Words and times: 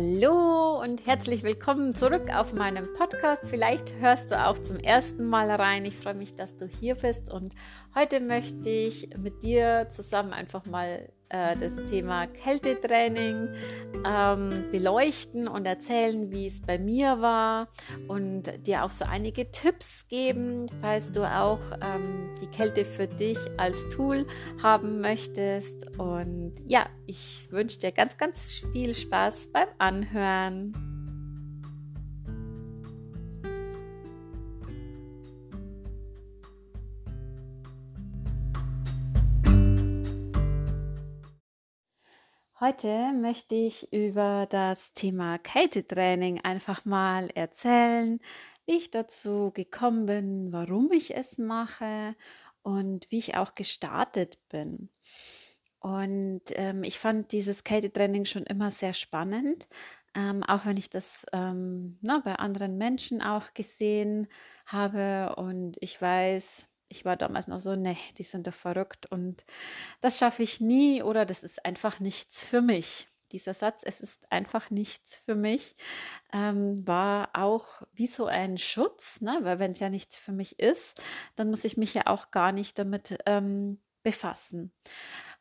Hallo 0.00 0.80
und 0.80 1.06
herzlich 1.06 1.42
willkommen 1.42 1.94
zurück 1.94 2.34
auf 2.34 2.54
meinem 2.54 2.90
Podcast. 2.94 3.46
Vielleicht 3.46 3.96
hörst 3.96 4.30
du 4.30 4.42
auch 4.42 4.58
zum 4.58 4.78
ersten 4.78 5.26
Mal 5.26 5.50
rein. 5.50 5.84
Ich 5.84 5.94
freue 5.94 6.14
mich, 6.14 6.34
dass 6.34 6.56
du 6.56 6.66
hier 6.66 6.94
bist 6.94 7.30
und 7.30 7.54
heute 7.94 8.20
möchte 8.20 8.70
ich 8.70 9.10
mit 9.18 9.42
dir 9.42 9.88
zusammen 9.90 10.32
einfach 10.32 10.64
mal 10.64 11.12
äh, 11.30 11.56
das 11.56 11.74
Thema 11.88 12.26
Kältetraining 12.26 13.48
ähm, 14.04 14.64
beleuchten 14.70 15.48
und 15.48 15.66
erzählen, 15.66 16.30
wie 16.30 16.46
es 16.46 16.60
bei 16.60 16.78
mir 16.78 17.20
war 17.20 17.68
und 18.08 18.66
dir 18.66 18.84
auch 18.84 18.90
so 18.90 19.04
einige 19.04 19.50
Tipps 19.50 20.06
geben, 20.08 20.66
falls 20.80 21.10
du 21.12 21.22
auch 21.22 21.60
ähm, 21.82 22.34
die 22.40 22.48
Kälte 22.48 22.84
für 22.84 23.06
dich 23.06 23.38
als 23.56 23.88
Tool 23.88 24.26
haben 24.62 25.00
möchtest. 25.00 25.98
Und 25.98 26.54
ja, 26.64 26.86
ich 27.06 27.48
wünsche 27.50 27.78
dir 27.78 27.92
ganz, 27.92 28.16
ganz 28.16 28.62
viel 28.72 28.94
Spaß 28.94 29.48
beim 29.52 29.68
Anhören. 29.78 30.89
Heute 42.62 43.14
möchte 43.14 43.54
ich 43.54 43.90
über 43.90 44.46
das 44.50 44.92
Thema 44.92 45.38
Kältetraining 45.38 46.42
einfach 46.42 46.84
mal 46.84 47.30
erzählen, 47.34 48.20
wie 48.66 48.76
ich 48.76 48.90
dazu 48.90 49.50
gekommen 49.54 50.04
bin, 50.04 50.52
warum 50.52 50.92
ich 50.92 51.16
es 51.16 51.38
mache 51.38 52.14
und 52.62 53.10
wie 53.10 53.16
ich 53.16 53.34
auch 53.38 53.54
gestartet 53.54 54.38
bin. 54.50 54.90
Und 55.78 56.42
ähm, 56.50 56.84
ich 56.84 56.98
fand 56.98 57.32
dieses 57.32 57.64
Kältetraining 57.64 58.26
schon 58.26 58.42
immer 58.42 58.70
sehr 58.70 58.92
spannend, 58.92 59.66
ähm, 60.14 60.42
auch 60.42 60.66
wenn 60.66 60.76
ich 60.76 60.90
das 60.90 61.24
ähm, 61.32 61.96
na, 62.02 62.18
bei 62.18 62.34
anderen 62.34 62.76
Menschen 62.76 63.22
auch 63.22 63.54
gesehen 63.54 64.28
habe 64.66 65.34
und 65.36 65.78
ich 65.80 66.02
weiß, 66.02 66.66
ich 66.90 67.04
war 67.04 67.16
damals 67.16 67.46
noch 67.46 67.60
so, 67.60 67.74
ne, 67.74 67.96
die 68.18 68.24
sind 68.24 68.46
doch 68.46 68.54
verrückt 68.54 69.06
und 69.10 69.44
das 70.00 70.18
schaffe 70.18 70.42
ich 70.42 70.60
nie 70.60 71.02
oder 71.02 71.24
das 71.24 71.42
ist 71.42 71.64
einfach 71.64 72.00
nichts 72.00 72.44
für 72.44 72.60
mich. 72.60 73.06
Dieser 73.32 73.54
Satz, 73.54 73.82
es 73.84 74.00
ist 74.00 74.30
einfach 74.32 74.70
nichts 74.70 75.16
für 75.16 75.36
mich, 75.36 75.76
ähm, 76.32 76.86
war 76.86 77.30
auch 77.34 77.64
wie 77.92 78.08
so 78.08 78.26
ein 78.26 78.58
Schutz, 78.58 79.20
ne? 79.20 79.38
weil 79.42 79.60
wenn 79.60 79.70
es 79.70 79.78
ja 79.78 79.88
nichts 79.88 80.18
für 80.18 80.32
mich 80.32 80.58
ist, 80.58 81.00
dann 81.36 81.48
muss 81.48 81.62
ich 81.62 81.76
mich 81.76 81.94
ja 81.94 82.08
auch 82.08 82.32
gar 82.32 82.50
nicht 82.50 82.76
damit 82.80 83.18
ähm, 83.26 83.78
befassen. 84.02 84.72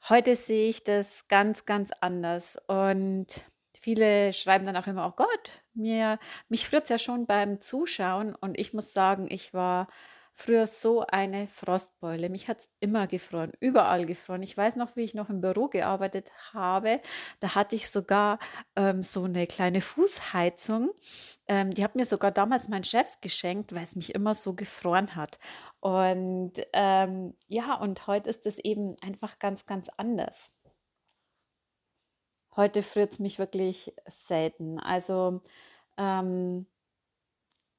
Heute 0.08 0.36
sehe 0.36 0.70
ich 0.70 0.84
das 0.84 1.28
ganz, 1.30 1.66
ganz 1.66 1.90
anders 2.00 2.58
und 2.68 3.44
viele 3.74 4.34
schreiben 4.34 4.68
dann 4.68 4.78
auch 4.78 4.88
immer, 4.88 5.08
oh 5.08 5.16
Gott, 5.16 5.64
mir, 5.74 6.20
mich 6.48 6.68
friert 6.68 6.84
es 6.84 6.90
ja 6.90 7.00
schon 7.00 7.26
beim 7.26 7.60
Zuschauen 7.60 8.36
und 8.36 8.60
ich 8.60 8.72
muss 8.72 8.94
sagen, 8.94 9.28
ich 9.32 9.52
war 9.54 9.88
früher 10.40 10.68
so 10.68 11.06
eine 11.06 11.48
Frostbeule. 11.48 12.30
Mich 12.30 12.48
hat 12.48 12.60
es 12.60 12.70
immer 12.80 13.08
gefroren, 13.08 13.52
überall 13.60 14.06
gefroren. 14.06 14.42
Ich 14.42 14.56
weiß 14.56 14.78
noch, 14.78 14.96
wie 14.96 15.02
ich 15.02 15.14
noch 15.14 15.30
im 15.30 15.42
Büro 15.42 15.68
gearbeitet 15.68 16.32
habe. 16.54 17.02
Da 17.42 17.56
hatte 17.56 17.76
ich 17.76 17.90
sogar 17.90 18.40
ähm, 18.78 19.04
so 19.04 19.26
eine 19.26 19.48
kleine 19.48 19.82
Fußheizung. 19.82 20.92
Ähm, 21.48 21.74
die 21.74 21.84
hat 21.84 21.96
mir 21.96 22.06
sogar 22.06 22.32
damals 22.32 22.70
mein 22.70 22.86
Chef 22.86 23.20
geschenkt, 23.20 23.76
weil 23.76 23.84
es 23.84 23.98
mich 23.98 24.16
immer 24.16 24.34
so 24.34 24.54
gefroren 24.54 25.16
hat. 25.16 25.40
Und 25.82 26.54
ähm, 26.72 27.36
ja, 27.48 27.76
und 27.76 28.08
heute 28.08 28.30
ist 28.30 28.46
es 28.46 28.58
eben 28.60 28.96
einfach 29.02 29.40
ganz, 29.40 29.66
ganz 29.66 29.90
anders. 29.98 30.54
Heute 32.56 32.82
friert 32.82 33.12
es 33.12 33.20
mich 33.20 33.40
wirklich 33.40 33.94
selten. 34.08 34.80
Also 34.80 35.42
ähm, 35.98 36.66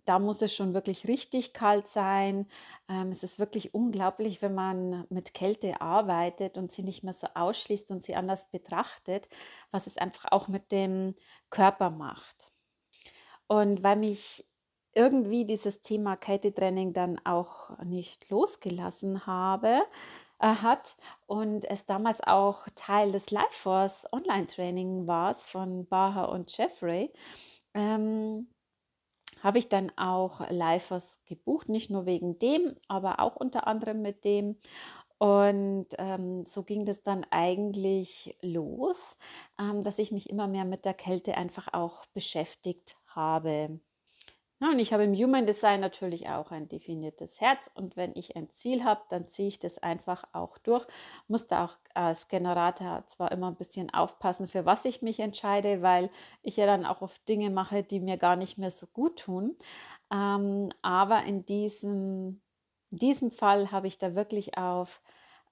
da 0.05 0.19
muss 0.19 0.43
es 0.43 0.55
schon 0.55 0.75
wirklich 0.75 1.09
richtig 1.09 1.53
kalt 1.53 1.88
sein. 1.88 2.47
Ähm, 2.88 3.11
es 3.11 3.22
ist 3.22 3.38
wirklich 3.38 3.75
unglaublich, 3.75 4.43
wenn 4.43 4.55
man 4.55 5.06
mit 5.11 5.34
Kälte 5.34 5.81
arbeitet 5.81 6.59
und 6.59 6.72
sie 6.72 6.83
nicht 6.83 7.03
mehr 7.03 7.15
so 7.15 7.28
ausschließt 7.34 7.91
und 7.91 8.03
sie 8.03 8.16
anders 8.16 8.50
betrachtet, 8.50 9.28
was 9.71 9.87
es 9.87 9.97
einfach 9.97 10.33
auch 10.33 10.49
mit 10.49 10.72
dem 10.72 11.15
Körper 11.50 11.91
macht. 11.91 12.50
Und 13.47 13.83
weil 13.83 13.97
mich 13.97 14.47
irgendwie 14.94 15.44
dieses 15.44 15.83
Thema 15.83 16.17
Kältetraining 16.17 16.93
dann 16.93 17.19
auch 17.25 17.78
nicht 17.84 18.28
losgelassen 18.31 19.27
habe, 19.27 19.82
äh, 20.41 20.47
hat 20.47 20.97
und 21.27 21.65
es 21.67 21.87
damals 21.87 22.21
auch 22.22 22.67
Teil 22.75 23.12
des 23.12 23.31
Life 23.31 23.53
Force 23.53 24.06
Online 24.12 24.47
Training 24.47 25.06
war 25.06 25.34
von 25.34 25.87
Baha 25.87 26.25
und 26.25 26.56
Jeffrey, 26.56 27.12
ähm, 27.75 28.49
habe 29.42 29.58
ich 29.58 29.68
dann 29.68 29.92
auch 29.96 30.48
Lifers 30.50 31.20
gebucht, 31.26 31.68
nicht 31.68 31.90
nur 31.90 32.06
wegen 32.06 32.38
dem, 32.38 32.74
aber 32.88 33.20
auch 33.20 33.36
unter 33.36 33.66
anderem 33.66 34.02
mit 34.02 34.24
dem. 34.24 34.56
Und 35.18 35.88
ähm, 35.98 36.46
so 36.46 36.62
ging 36.62 36.86
das 36.86 37.02
dann 37.02 37.26
eigentlich 37.30 38.36
los, 38.42 39.16
ähm, 39.60 39.84
dass 39.84 39.98
ich 39.98 40.12
mich 40.12 40.30
immer 40.30 40.48
mehr 40.48 40.64
mit 40.64 40.84
der 40.86 40.94
Kälte 40.94 41.36
einfach 41.36 41.68
auch 41.74 42.06
beschäftigt 42.14 42.96
habe. 43.06 43.80
Und 44.62 44.78
ich 44.78 44.93
habe 44.93 45.04
im 45.04 45.15
Human 45.15 45.47
Design 45.47 45.81
natürlich 45.81 46.28
auch 46.28 46.50
ein 46.50 46.69
definiertes 46.69 47.41
Herz 47.41 47.71
und 47.75 47.97
wenn 47.97 48.15
ich 48.15 48.37
ein 48.37 48.50
Ziel 48.50 48.84
habe, 48.84 49.00
dann 49.09 49.26
ziehe 49.26 49.48
ich 49.48 49.59
das 49.59 49.78
einfach 49.78 50.25
auch 50.34 50.59
durch. 50.59 50.87
Muss 51.28 51.47
da 51.47 51.65
auch 51.65 51.78
als 51.94 52.28
Generator 52.28 53.04
zwar 53.06 53.32
immer 53.32 53.49
ein 53.49 53.56
bisschen 53.56 53.88
aufpassen, 53.88 54.49
für 54.49 54.66
was 54.66 54.84
ich 54.84 55.00
mich 55.00 55.19
entscheide, 55.20 55.81
weil 55.81 56.10
ich 56.43 56.59
ja 56.59 56.66
dann 56.66 56.84
auch 56.84 57.00
oft 57.00 57.26
Dinge 57.26 57.49
mache, 57.49 57.82
die 57.82 58.00
mir 58.00 58.19
gar 58.19 58.37
nicht 58.37 58.59
mehr 58.59 58.70
so 58.70 58.87
gut 58.87 59.20
tun. 59.20 59.56
Ähm, 60.12 60.70
aber 60.82 61.22
in 61.25 61.47
diesem, 61.47 62.43
in 62.91 62.99
diesem 62.99 63.31
Fall 63.31 63.72
habe 63.72 63.87
ich 63.87 63.97
da 63.97 64.15
wirklich 64.15 64.59
auf 64.59 65.00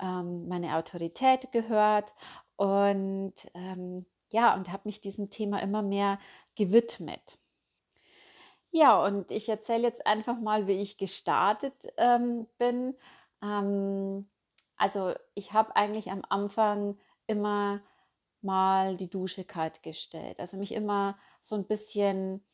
ähm, 0.00 0.48
meine 0.48 0.76
Autorität 0.76 1.50
gehört 1.52 2.12
und 2.56 3.34
ähm, 3.54 4.04
ja, 4.32 4.54
und 4.54 4.70
habe 4.70 4.82
mich 4.84 5.00
diesem 5.00 5.30
Thema 5.30 5.60
immer 5.62 5.80
mehr 5.82 6.18
gewidmet. 6.56 7.38
Ja, 8.78 9.02
und 9.04 9.30
ich 9.32 9.48
erzähle 9.48 9.82
jetzt 9.84 10.06
einfach 10.06 10.38
mal, 10.38 10.66
wie 10.66 10.72
ich 10.80 10.98
gestartet 10.98 11.88
ähm, 11.96 12.46
bin. 12.58 12.94
Ähm, 13.42 14.28
also 14.76 15.14
ich 15.34 15.52
habe 15.52 15.74
eigentlich 15.76 16.10
am 16.10 16.22
Anfang 16.28 16.98
immer 17.26 17.80
mal 18.40 18.96
die 18.96 19.10
Dusche 19.10 19.44
kalt 19.44 19.82
gestellt. 19.82 20.38
Also 20.40 20.56
mich 20.56 20.72
immer 20.72 21.18
so 21.42 21.56
ein 21.56 21.66
bisschen 21.66 22.44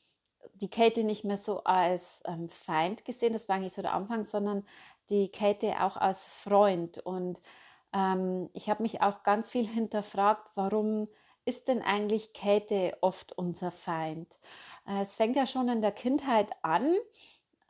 die 0.55 0.71
Kälte 0.71 1.05
nicht 1.05 1.25
mehr 1.25 1.37
so 1.39 1.65
als 1.65 2.23
ähm, 2.27 2.49
Feind 2.51 3.05
gesehen, 3.05 3.33
das 3.35 3.49
war 3.49 3.57
eigentlich 3.57 3.75
so 3.75 3.83
der 3.83 3.95
Anfang, 3.95 4.25
sondern 4.25 4.67
die 5.11 5.31
Kälte 5.31 5.83
auch 5.85 5.97
als 5.97 6.27
Freund. 6.27 6.99
Und 6.99 7.41
ähm, 7.95 8.51
ich 8.55 8.71
habe 8.71 8.83
mich 8.83 9.03
auch 9.03 9.23
ganz 9.25 9.51
viel 9.51 9.67
hinterfragt, 9.69 10.51
warum 10.57 11.09
ist 11.47 11.69
denn 11.69 11.83
eigentlich 11.83 12.33
Kälte 12.35 12.97
oft 13.03 13.33
unser 13.39 13.71
Feind? 13.73 14.39
Äh, 14.87 15.03
es 15.03 15.17
fängt 15.17 15.37
ja 15.37 15.47
schon 15.47 15.69
in 15.69 15.83
der 15.83 15.93
Kindheit 15.93 16.51
an. 16.63 16.95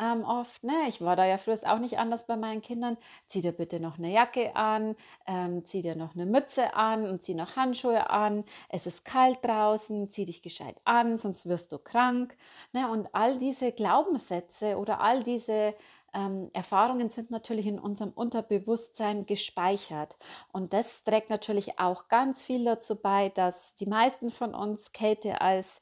Ähm, 0.00 0.24
oft, 0.24 0.64
ne? 0.64 0.72
Ich 0.88 1.00
war 1.00 1.14
da 1.14 1.24
ja 1.24 1.38
früher 1.38 1.58
auch 1.66 1.78
nicht 1.78 1.98
anders 1.98 2.26
bei 2.26 2.36
meinen 2.36 2.62
Kindern. 2.62 2.96
Zieh 3.28 3.42
dir 3.42 3.52
bitte 3.52 3.78
noch 3.78 3.96
eine 3.96 4.12
Jacke 4.12 4.56
an, 4.56 4.96
ähm, 5.26 5.64
zieh 5.66 5.82
dir 5.82 5.94
noch 5.94 6.14
eine 6.14 6.26
Mütze 6.26 6.74
an 6.74 7.08
und 7.08 7.22
zieh 7.22 7.34
noch 7.34 7.54
Handschuhe 7.54 8.10
an. 8.10 8.44
Es 8.68 8.86
ist 8.86 9.04
kalt 9.04 9.38
draußen, 9.44 10.10
zieh 10.10 10.24
dich 10.24 10.42
gescheit 10.42 10.76
an, 10.84 11.16
sonst 11.16 11.46
wirst 11.48 11.70
du 11.70 11.78
krank. 11.78 12.36
Ne? 12.72 12.90
Und 12.90 13.08
all 13.14 13.38
diese 13.38 13.70
Glaubenssätze 13.70 14.78
oder 14.78 15.00
all 15.00 15.22
diese 15.22 15.74
ähm, 16.12 16.50
Erfahrungen 16.52 17.08
sind 17.08 17.30
natürlich 17.30 17.66
in 17.66 17.78
unserem 17.78 18.10
Unterbewusstsein 18.10 19.26
gespeichert. 19.26 20.16
Und 20.52 20.72
das 20.72 21.04
trägt 21.04 21.30
natürlich 21.30 21.78
auch 21.78 22.08
ganz 22.08 22.44
viel 22.44 22.64
dazu 22.64 22.96
bei, 22.96 23.28
dass 23.28 23.76
die 23.76 23.86
meisten 23.86 24.30
von 24.30 24.54
uns 24.54 24.92
Kälte 24.92 25.40
als 25.40 25.80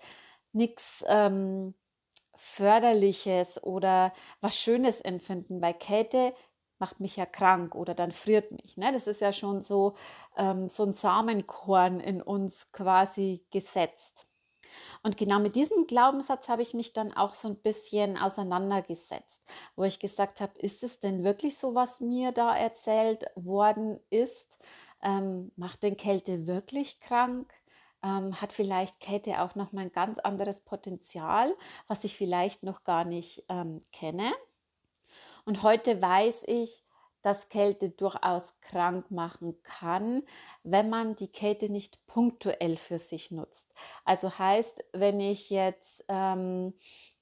nichts 0.55 1.05
ähm, 1.09 1.75
Förderliches 2.37 3.63
oder 3.63 4.13
was 4.41 4.57
Schönes 4.57 5.01
empfinden, 5.01 5.61
weil 5.63 5.75
Kälte 5.75 6.35
macht 6.79 7.01
mich 7.01 7.17
ja 7.17 7.27
krank 7.27 7.75
oder 7.77 7.95
dann 7.95 8.11
friert 8.11 8.51
mich. 8.51 8.77
Ne? 8.77 8.91
Das 8.93 9.07
ist 9.07 9.21
ja 9.21 9.33
schon 9.33 9.61
so, 9.61 9.95
ähm, 10.37 10.69
so 10.69 10.85
ein 10.85 10.95
Samenkorn 10.95 12.01
in 12.01 12.21
uns 12.21 12.73
quasi 12.73 13.47
gesetzt. 13.53 14.27
Und 15.03 15.17
genau 15.17 15.39
mit 15.39 15.57
diesem 15.57 15.87
Glaubenssatz 15.87 16.49
habe 16.49 16.63
ich 16.63 16.75
mich 16.75 16.93
dann 16.93 17.13
auch 17.13 17.35
so 17.35 17.49
ein 17.49 17.57
bisschen 17.57 18.17
auseinandergesetzt, 18.19 19.43
wo 19.77 19.85
ich 19.85 19.99
gesagt 19.99 20.41
habe, 20.41 20.59
ist 20.59 20.83
es 20.83 21.01
denn 21.01 21.25
wirklich 21.25 21.59
so, 21.59 21.75
was 21.75 22.01
mir 22.01 22.33
da 22.33 22.57
erzählt 22.57 23.25
worden 23.35 24.01
ist? 24.11 24.59
Ähm, 25.03 25.53
macht 25.57 25.83
denn 25.83 25.97
Kälte 25.97 26.47
wirklich 26.47 27.01
krank? 27.01 27.53
Ähm, 28.03 28.41
hat 28.41 28.53
vielleicht 28.53 29.01
Käthe 29.01 29.43
auch 29.43 29.55
noch 29.55 29.73
mal 29.73 29.83
ein 29.83 29.93
ganz 29.93 30.19
anderes 30.19 30.61
Potenzial, 30.61 31.55
was 31.89 32.05
ich 32.05 32.17
vielleicht 32.17 32.63
noch 32.63 32.85
gar 32.85 33.05
nicht 33.05 33.45
ähm, 33.49 33.81
kenne. 33.93 34.33
Und 35.45 35.63
heute 35.63 36.01
weiß 36.01 36.45
ich, 36.47 36.85
dass 37.23 37.49
Kälte 37.49 37.91
durchaus 37.91 38.61
krank 38.61 39.11
machen 39.11 39.57
kann, 39.63 40.23
wenn 40.65 40.91
man 40.91 41.17
die 41.17 41.29
Kälte 41.29 41.71
nicht 41.71 42.07
punktuell 42.07 42.77
für 42.77 42.99
sich 42.99 43.31
nutzt. 43.31 43.73
Also 44.05 44.39
heißt, 44.39 44.85
wenn 44.93 45.21
ich 45.21 45.51
jetzt 45.51 46.05
ähm, 46.09 46.75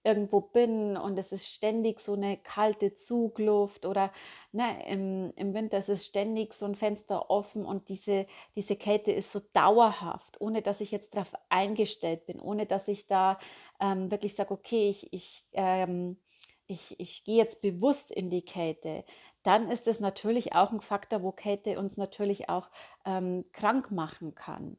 irgendwo 0.02 0.40
bin 0.40 0.96
und 0.96 1.18
es 1.18 1.32
ist 1.32 1.46
ständig 1.46 2.00
so 2.00 2.14
eine 2.14 2.38
kalte 2.38 2.94
Zugluft 2.94 3.84
oder 3.84 4.10
ne, 4.52 4.84
im, 4.88 5.32
im 5.36 5.54
Winter 5.54 5.78
ist 5.78 5.90
es 5.90 6.06
ständig 6.06 6.54
so 6.54 6.64
ein 6.66 6.74
Fenster 6.74 7.30
offen 7.30 7.66
und 7.66 7.88
diese, 7.88 8.26
diese 8.56 8.76
Kälte 8.76 9.12
ist 9.12 9.30
so 9.30 9.40
dauerhaft, 9.52 10.40
ohne 10.40 10.62
dass 10.62 10.80
ich 10.80 10.90
jetzt 10.90 11.14
darauf 11.14 11.32
eingestellt 11.50 12.26
bin, 12.26 12.40
ohne 12.40 12.66
dass 12.66 12.88
ich 12.88 13.06
da 13.06 13.38
ähm, 13.80 14.10
wirklich 14.10 14.34
sage, 14.34 14.52
okay, 14.54 14.88
ich, 14.88 15.12
ich 15.12 15.44
ähm, 15.52 16.16
ich, 16.70 16.98
ich 17.00 17.24
gehe 17.24 17.36
jetzt 17.36 17.62
bewusst 17.62 18.12
in 18.12 18.30
die 18.30 18.42
Kälte, 18.42 19.04
dann 19.42 19.68
ist 19.70 19.86
es 19.86 20.00
natürlich 20.00 20.54
auch 20.54 20.72
ein 20.72 20.80
Faktor, 20.80 21.22
wo 21.22 21.32
Kälte 21.32 21.78
uns 21.78 21.96
natürlich 21.96 22.48
auch 22.48 22.70
ähm, 23.04 23.44
krank 23.52 23.90
machen 23.90 24.34
kann. 24.34 24.76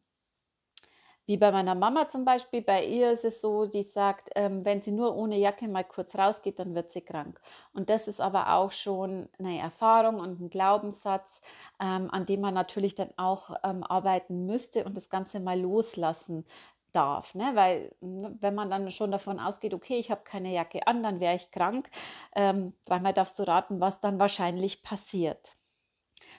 Wie 1.28 1.38
bei 1.38 1.52
meiner 1.52 1.76
Mama 1.76 2.10
zum 2.10 2.26
Beispiel, 2.26 2.62
bei 2.62 2.84
ihr 2.84 3.12
ist 3.12 3.24
es 3.24 3.42
so, 3.42 3.66
die 3.66 3.84
sagt, 3.84 4.30
ähm, 4.36 4.66
wenn 4.66 4.82
sie 4.82 4.92
nur 4.92 5.16
ohne 5.16 5.38
Jacke 5.38 5.68
mal 5.68 5.84
kurz 5.84 6.16
rausgeht, 6.18 6.60
dann 6.60 6.74
wird 6.76 6.92
sie 6.92 7.02
krank. 7.02 7.40
Und 7.74 7.90
das 7.90 8.08
ist 8.08 8.20
aber 8.20 8.54
auch 8.54 8.72
schon 8.72 9.30
eine 9.40 9.60
Erfahrung 9.60 10.20
und 10.20 10.42
ein 10.42 10.50
Glaubenssatz, 10.50 11.40
ähm, 11.80 12.10
an 12.12 12.26
dem 12.26 12.42
man 12.42 12.56
natürlich 12.56 12.96
dann 12.96 13.12
auch 13.18 13.56
ähm, 13.64 13.84
arbeiten 13.84 14.46
müsste 14.46 14.84
und 14.84 14.98
das 14.98 15.10
Ganze 15.10 15.40
mal 15.40 15.60
loslassen 15.60 16.44
darf, 16.92 17.36
ne? 17.36 17.52
weil 17.56 17.96
ne, 18.02 18.36
wenn 18.40 18.56
man 18.56 18.70
dann 18.70 18.92
schon 18.92 19.12
davon 19.12 19.40
ausgeht, 19.40 19.74
okay, 19.74 19.98
ich 19.98 20.12
habe 20.12 20.24
keine 20.24 20.52
Jacke 20.54 20.86
an, 20.88 21.04
dann 21.04 21.20
wäre 21.20 21.36
ich 21.36 21.52
krank, 21.52 21.90
ähm, 22.36 22.74
dreimal 22.86 23.14
darfst 23.14 23.40
du 23.40 23.44
raten, 23.44 23.80
was 23.80 24.00
dann 24.00 24.20
wahrscheinlich 24.20 24.84
passiert. 24.84 25.54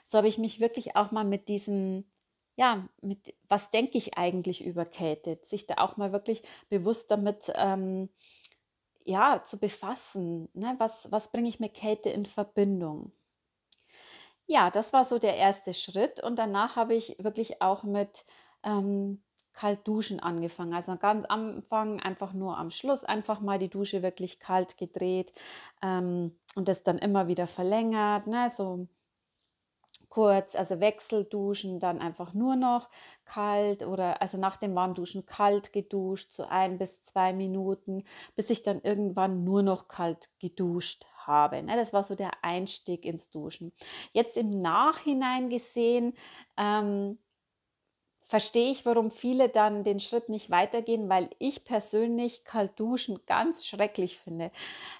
So 0.05 0.17
habe 0.17 0.27
ich 0.27 0.37
mich 0.37 0.59
wirklich 0.59 0.95
auch 0.95 1.11
mal 1.11 1.23
mit 1.23 1.49
diesen, 1.49 2.11
ja, 2.55 2.87
mit 3.01 3.35
was 3.47 3.71
denke 3.71 3.97
ich 3.97 4.17
eigentlich 4.17 4.63
über 4.63 4.85
Kälte, 4.85 5.39
sich 5.43 5.67
da 5.67 5.75
auch 5.77 5.97
mal 5.97 6.11
wirklich 6.11 6.43
bewusst 6.69 7.11
damit 7.11 7.51
ähm, 7.55 8.09
ja, 9.05 9.43
zu 9.43 9.57
befassen. 9.59 10.49
Ne? 10.53 10.75
Was, 10.77 11.11
was 11.11 11.31
bringe 11.31 11.49
ich 11.49 11.59
mit 11.59 11.73
Kälte 11.73 12.09
in 12.09 12.25
Verbindung? 12.25 13.11
Ja, 14.45 14.69
das 14.69 14.93
war 14.93 15.05
so 15.05 15.19
der 15.19 15.37
erste 15.37 15.73
Schritt 15.73 16.21
und 16.21 16.37
danach 16.37 16.75
habe 16.75 16.93
ich 16.95 17.15
wirklich 17.19 17.61
auch 17.61 17.83
mit 17.83 18.25
ähm, 18.63 19.23
kalt 19.53 19.87
duschen 19.87 20.19
angefangen. 20.19 20.73
Also 20.73 20.95
ganz 20.97 21.25
am 21.29 21.55
Anfang, 21.55 21.99
einfach 21.99 22.33
nur 22.33 22.57
am 22.57 22.71
Schluss, 22.71 23.03
einfach 23.03 23.39
mal 23.39 23.59
die 23.59 23.69
Dusche 23.69 24.01
wirklich 24.03 24.39
kalt 24.39 24.77
gedreht 24.77 25.33
ähm, 25.81 26.35
und 26.55 26.67
das 26.67 26.83
dann 26.83 26.97
immer 26.97 27.27
wieder 27.27 27.47
verlängert, 27.47 28.27
ne? 28.27 28.49
so 28.49 28.87
kurz, 30.13 30.55
also 30.55 30.79
Wechselduschen, 30.79 31.79
dann 31.79 31.99
einfach 31.99 32.35
nur 32.35 32.55
noch 32.55 32.91
kalt 33.25 33.81
oder 33.81 34.21
also 34.21 34.37
nach 34.37 34.57
dem 34.57 34.75
Warmduschen 34.75 35.25
kalt 35.25 35.73
geduscht, 35.73 36.33
so 36.33 36.45
ein 36.47 36.77
bis 36.77 37.01
zwei 37.01 37.33
Minuten, 37.33 38.03
bis 38.35 38.51
ich 38.51 38.61
dann 38.61 38.79
irgendwann 38.81 39.43
nur 39.43 39.63
noch 39.63 39.87
kalt 39.87 40.29
geduscht 40.37 41.05
habe. 41.15 41.63
Ne? 41.63 41.75
Das 41.75 41.93
war 41.93 42.03
so 42.03 42.13
der 42.13 42.29
Einstieg 42.43 43.05
ins 43.05 43.31
Duschen. 43.31 43.71
Jetzt 44.11 44.37
im 44.37 44.51
Nachhinein 44.51 45.49
gesehen 45.49 46.13
ähm, 46.57 47.17
verstehe 48.33 48.71
ich, 48.71 48.83
warum 48.83 49.11
viele 49.11 49.47
dann 49.47 49.83
den 49.83 49.99
Schritt 49.99 50.27
nicht 50.27 50.49
weitergehen, 50.49 51.07
weil 51.07 51.29
ich 51.37 51.65
persönlich 51.65 52.43
Kaltduschen 52.43 53.19
ganz 53.27 53.63
schrecklich 53.63 54.17
finde. 54.17 54.49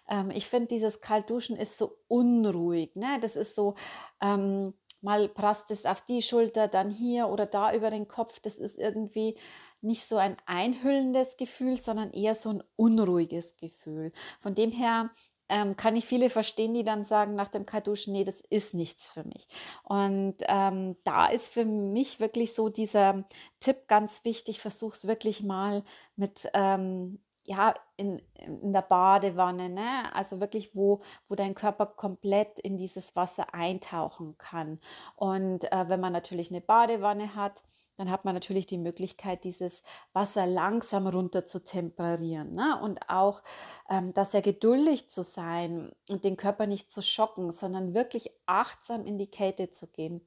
Ähm, 0.07 0.29
ich 0.29 0.45
finde, 0.45 0.67
dieses 0.67 1.01
Kaltduschen 1.01 1.57
ist 1.57 1.79
so 1.79 1.97
unruhig. 2.07 2.95
Ne? 2.95 3.17
Das 3.21 3.35
ist 3.35 3.55
so, 3.55 3.73
ähm, 4.21 4.75
mal 5.01 5.27
prasst 5.29 5.71
es 5.71 5.87
auf 5.87 6.01
die 6.01 6.21
Schulter, 6.21 6.67
dann 6.67 6.91
hier 6.91 7.27
oder 7.27 7.47
da 7.47 7.73
über 7.73 7.89
den 7.89 8.07
Kopf. 8.07 8.39
Das 8.39 8.57
ist 8.57 8.77
irgendwie 8.77 9.35
nicht 9.81 10.05
so 10.05 10.17
ein 10.17 10.37
einhüllendes 10.45 11.35
Gefühl, 11.35 11.77
sondern 11.77 12.11
eher 12.11 12.35
so 12.35 12.49
ein 12.49 12.63
unruhiges 12.75 13.57
Gefühl. 13.57 14.11
Von 14.41 14.53
dem 14.53 14.69
her 14.69 15.09
ähm, 15.53 15.77
kann 15.77 15.95
ich 15.95 16.05
viele 16.05 16.31
verstehen, 16.31 16.73
die 16.73 16.83
dann 16.83 17.05
sagen 17.05 17.35
nach 17.35 17.47
dem 17.47 17.67
Kaltduschen, 17.67 18.11
nee, 18.13 18.23
das 18.23 18.41
ist 18.41 18.73
nichts 18.73 19.09
für 19.09 19.23
mich. 19.23 19.47
Und 19.83 20.37
ähm, 20.47 20.97
da 21.03 21.27
ist 21.27 21.53
für 21.53 21.63
mich 21.63 22.19
wirklich 22.19 22.55
so 22.55 22.69
dieser 22.69 23.23
Tipp 23.59 23.87
ganz 23.87 24.25
wichtig, 24.25 24.59
versuch 24.59 24.95
es 24.95 25.05
wirklich 25.05 25.43
mal 25.43 25.83
mit 26.15 26.49
ähm, 26.55 27.19
ja, 27.45 27.75
in, 27.97 28.21
in 28.35 28.73
der 28.73 28.81
Badewanne, 28.81 29.69
ne? 29.69 30.13
also 30.13 30.39
wirklich, 30.39 30.75
wo, 30.75 31.01
wo 31.27 31.35
dein 31.35 31.55
Körper 31.55 31.85
komplett 31.85 32.59
in 32.59 32.77
dieses 32.77 33.15
Wasser 33.15 33.53
eintauchen 33.53 34.37
kann. 34.37 34.79
Und 35.15 35.71
äh, 35.71 35.89
wenn 35.89 35.99
man 35.99 36.13
natürlich 36.13 36.49
eine 36.51 36.61
Badewanne 36.61 37.35
hat, 37.35 37.63
dann 37.97 38.09
hat 38.09 38.25
man 38.25 38.33
natürlich 38.33 38.65
die 38.65 38.77
Möglichkeit, 38.77 39.43
dieses 39.43 39.83
Wasser 40.13 40.47
langsam 40.47 41.05
runter 41.05 41.45
zu 41.45 41.63
temperieren 41.63 42.55
ne? 42.55 42.79
und 42.81 43.09
auch, 43.09 43.43
ähm, 43.89 44.13
dass 44.13 44.33
er 44.33 44.41
geduldig 44.41 45.09
zu 45.09 45.23
sein 45.23 45.91
und 46.09 46.23
den 46.23 46.37
Körper 46.37 46.65
nicht 46.65 46.89
zu 46.89 47.01
schocken, 47.01 47.51
sondern 47.51 47.93
wirklich 47.93 48.31
achtsam 48.45 49.05
in 49.05 49.17
die 49.17 49.29
Kälte 49.29 49.69
zu 49.69 49.87
gehen 49.87 50.25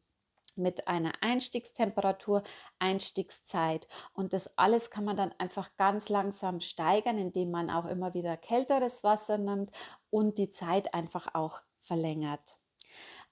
mit 0.56 0.88
einer 0.88 1.12
Einstiegstemperatur, 1.20 2.42
Einstiegszeit. 2.78 3.88
Und 4.12 4.32
das 4.32 4.56
alles 4.58 4.90
kann 4.90 5.04
man 5.04 5.16
dann 5.16 5.32
einfach 5.38 5.76
ganz 5.76 6.08
langsam 6.08 6.60
steigern, 6.60 7.18
indem 7.18 7.50
man 7.50 7.70
auch 7.70 7.86
immer 7.86 8.14
wieder 8.14 8.36
kälteres 8.36 9.02
Wasser 9.04 9.38
nimmt 9.38 9.70
und 10.10 10.38
die 10.38 10.50
Zeit 10.50 10.94
einfach 10.94 11.34
auch 11.34 11.60
verlängert. 11.78 12.55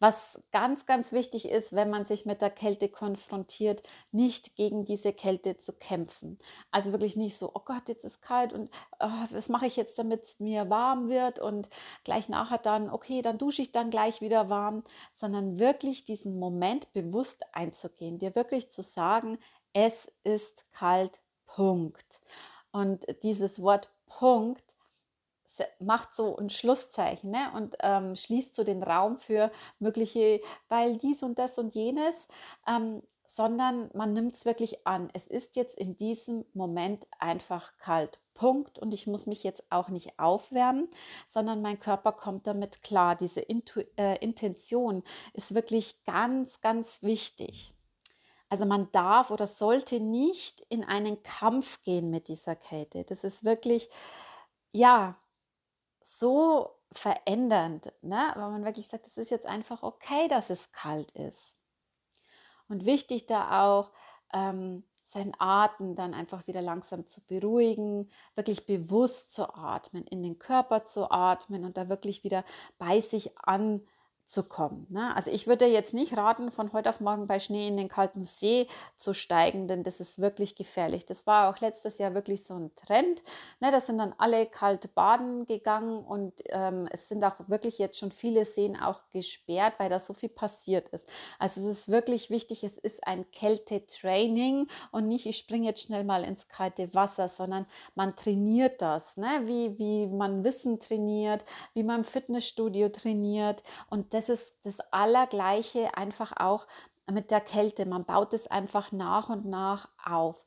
Was 0.06 0.38
ganz, 0.52 0.84
ganz 0.84 1.12
wichtig 1.12 1.48
ist, 1.48 1.72
wenn 1.72 1.88
man 1.88 2.04
sich 2.04 2.26
mit 2.26 2.42
der 2.42 2.50
Kälte 2.50 2.90
konfrontiert, 2.90 3.82
nicht 4.12 4.54
gegen 4.54 4.84
diese 4.84 5.14
Kälte 5.14 5.56
zu 5.56 5.72
kämpfen. 5.72 6.36
Also 6.70 6.92
wirklich 6.92 7.16
nicht 7.16 7.38
so, 7.38 7.50
oh 7.54 7.62
Gott, 7.64 7.88
jetzt 7.88 8.04
ist 8.04 8.20
kalt 8.20 8.52
und 8.52 8.70
oh, 9.00 9.08
was 9.30 9.48
mache 9.48 9.64
ich 9.64 9.76
jetzt, 9.76 9.98
damit 9.98 10.24
es 10.24 10.40
mir 10.40 10.68
warm 10.68 11.08
wird 11.08 11.38
und 11.38 11.70
gleich 12.04 12.28
nachher 12.28 12.58
dann, 12.58 12.90
okay, 12.90 13.22
dann 13.22 13.38
dusche 13.38 13.62
ich 13.62 13.72
dann 13.72 13.88
gleich 13.88 14.20
wieder 14.20 14.50
warm, 14.50 14.84
sondern 15.14 15.58
wirklich 15.58 16.04
diesen 16.04 16.38
Moment 16.38 16.92
bewusst 16.92 17.42
einzugehen, 17.54 18.18
dir 18.18 18.34
wirklich 18.34 18.70
zu 18.70 18.82
sagen, 18.82 19.38
es 19.72 20.12
ist 20.22 20.70
kalt, 20.72 21.22
Punkt. 21.46 22.20
Und 22.72 23.06
dieses 23.22 23.62
Wort 23.62 23.90
Punkt 24.06 24.74
macht 25.78 26.14
so 26.14 26.36
ein 26.36 26.50
Schlusszeichen 26.50 27.30
ne? 27.30 27.50
und 27.54 27.76
ähm, 27.80 28.16
schließt 28.16 28.54
so 28.54 28.64
den 28.64 28.82
Raum 28.82 29.16
für 29.16 29.50
mögliche, 29.78 30.40
weil 30.68 30.96
dies 30.98 31.22
und 31.22 31.38
das 31.38 31.58
und 31.58 31.75
jenes, 31.75 32.28
ähm, 32.66 33.02
sondern 33.26 33.90
man 33.94 34.12
nimmt 34.12 34.37
es 34.37 34.44
wirklich 34.44 34.87
an. 34.87 35.08
Es 35.12 35.26
ist 35.26 35.56
jetzt 35.56 35.76
in 35.76 35.96
diesem 35.96 36.44
Moment 36.54 37.06
einfach 37.18 37.76
kalt. 37.78 38.20
Punkt. 38.34 38.78
Und 38.78 38.92
ich 38.92 39.06
muss 39.06 39.26
mich 39.26 39.42
jetzt 39.42 39.64
auch 39.70 39.88
nicht 39.88 40.18
aufwärmen, 40.18 40.88
sondern 41.28 41.62
mein 41.62 41.80
Körper 41.80 42.12
kommt 42.12 42.46
damit 42.46 42.82
klar. 42.82 43.16
Diese 43.16 43.40
Intu 43.40 43.80
äh, 43.96 44.18
Intention 44.18 45.02
ist 45.32 45.54
wirklich 45.54 46.04
ganz, 46.04 46.61
ganz 46.61 47.02
wichtig. 47.02 47.73
Also 48.49 48.66
man 48.66 48.90
darf 48.92 49.30
oder 49.30 49.46
sollte 49.46 50.00
nicht 50.00 50.61
in 50.68 50.84
einen 50.84 51.23
Kampf 51.23 51.82
gehen 51.82 52.11
mit 52.11 52.28
dieser 52.28 52.54
Kälte. 52.54 53.04
Das 53.04 53.25
ist 53.25 53.44
wirklich, 53.44 53.88
ja, 54.73 55.16
so 56.04 56.70
verändernd, 56.92 57.92
ne? 58.02 58.30
weil 58.37 58.50
man 58.50 58.64
wirklich 58.64 58.88
sagt, 58.88 59.06
es 59.06 59.16
ist 59.16 59.30
jetzt 59.30 59.46
einfach 59.46 59.82
okay, 59.82 60.28
dass 60.28 60.50
es 60.50 60.70
kalt 60.70 61.11
ist. 61.12 61.56
Und 62.68 62.87
wichtig 62.87 63.26
da 63.26 63.64
auch, 63.64 63.90
ähm, 64.32 64.84
seinen 65.06 65.34
Atem 65.38 65.94
dann 65.96 66.14
einfach 66.14 66.46
wieder 66.46 66.62
langsam 66.62 67.06
zu 67.06 67.20
beruhigen, 67.26 68.11
wirklich 68.34 68.66
bewusst 68.66 69.34
zu 69.34 69.54
atmen, 69.54 70.04
in 70.06 70.23
den 70.23 70.38
Körper 70.38 70.84
zu 70.84 71.11
atmen 71.11 71.64
und 71.64 71.76
da 71.76 71.88
wirklich 71.88 72.25
wieder 72.25 72.44
bei 72.78 73.00
sich 73.00 73.38
an 73.38 73.87
zu 74.26 74.43
kommen. 74.43 74.87
Ne? 74.88 75.14
Also 75.14 75.31
ich 75.31 75.47
würde 75.47 75.66
jetzt 75.66 75.93
nicht 75.93 76.16
raten, 76.16 76.50
von 76.50 76.73
heute 76.73 76.88
auf 76.88 77.00
morgen 77.00 77.26
bei 77.26 77.40
Schnee 77.40 77.69
in 77.69 77.76
den 77.76 77.90
kalten 77.90 78.25
See 78.25 78.69
zu 78.97 79.12
steigen, 79.12 79.69
denn 79.69 79.83
das 79.83 80.00
ist 80.00 80.19
wirklich 80.19 80.57
gefährlich. 80.57 81.04
Das 81.04 81.26
war 81.26 81.50
auch 81.50 81.61
letztes 81.61 81.99
Jahr 81.99 82.14
wirklich 82.14 82.45
so 82.45 82.54
ein 82.54 82.71
Trend. 82.75 83.23
Ne? 83.61 83.71
Da 83.71 83.81
sind 83.81 83.99
dann 83.99 84.14
alle 84.16 84.47
kalt 84.47 84.95
baden 84.95 85.45
gegangen 85.45 85.99
und 85.99 86.33
ähm, 86.49 86.88
es 86.90 87.09
sind 87.09 87.23
auch 87.23 87.35
wirklich 87.49 87.78
jetzt 87.78 87.99
schon 87.99 88.12
viele 88.12 88.47
Seen 88.47 88.81
auch 88.81 89.00
gesperrt, 89.12 89.75
weil 89.76 89.90
da 89.90 90.00
so 90.00 90.14
viel 90.14 90.31
passiert 90.31 90.88
ist. 90.88 91.07
Also 91.38 91.61
es 91.61 91.81
ist 91.81 91.88
wirklich 91.90 92.31
wichtig, 92.31 92.64
es 92.64 92.78
ist 92.78 93.07
ein 93.07 93.31
Kältetraining 93.31 94.69
und 94.90 95.07
nicht, 95.07 95.26
ich 95.26 95.37
springe 95.37 95.66
jetzt 95.66 95.83
schnell 95.83 96.04
mal 96.04 96.25
ins 96.25 96.49
kalte 96.49 96.95
Wasser, 96.95 97.28
sondern 97.28 97.66
man 97.95 98.16
trainiert 98.16 98.81
das, 98.81 99.19
ne? 99.19 99.43
wie, 99.45 99.78
wie 99.78 100.07
man 100.07 100.45
Wissen 100.45 100.81
trainiert, 100.81 101.45
wie 101.75 101.83
man 101.83 102.00
im 102.00 102.04
Fitnessstudio 102.04 102.88
trainiert 102.88 103.62
und 103.90 104.13
das 104.14 104.28
ist 104.28 104.54
das 104.62 104.78
Allergleiche 104.92 105.97
einfach 105.97 106.33
auch 106.37 106.66
mit 107.11 107.30
der 107.30 107.40
Kälte. 107.40 107.85
Man 107.85 108.04
baut 108.04 108.33
es 108.33 108.47
einfach 108.47 108.92
nach 108.92 109.28
und 109.28 109.44
nach 109.44 109.88
auf. 110.02 110.47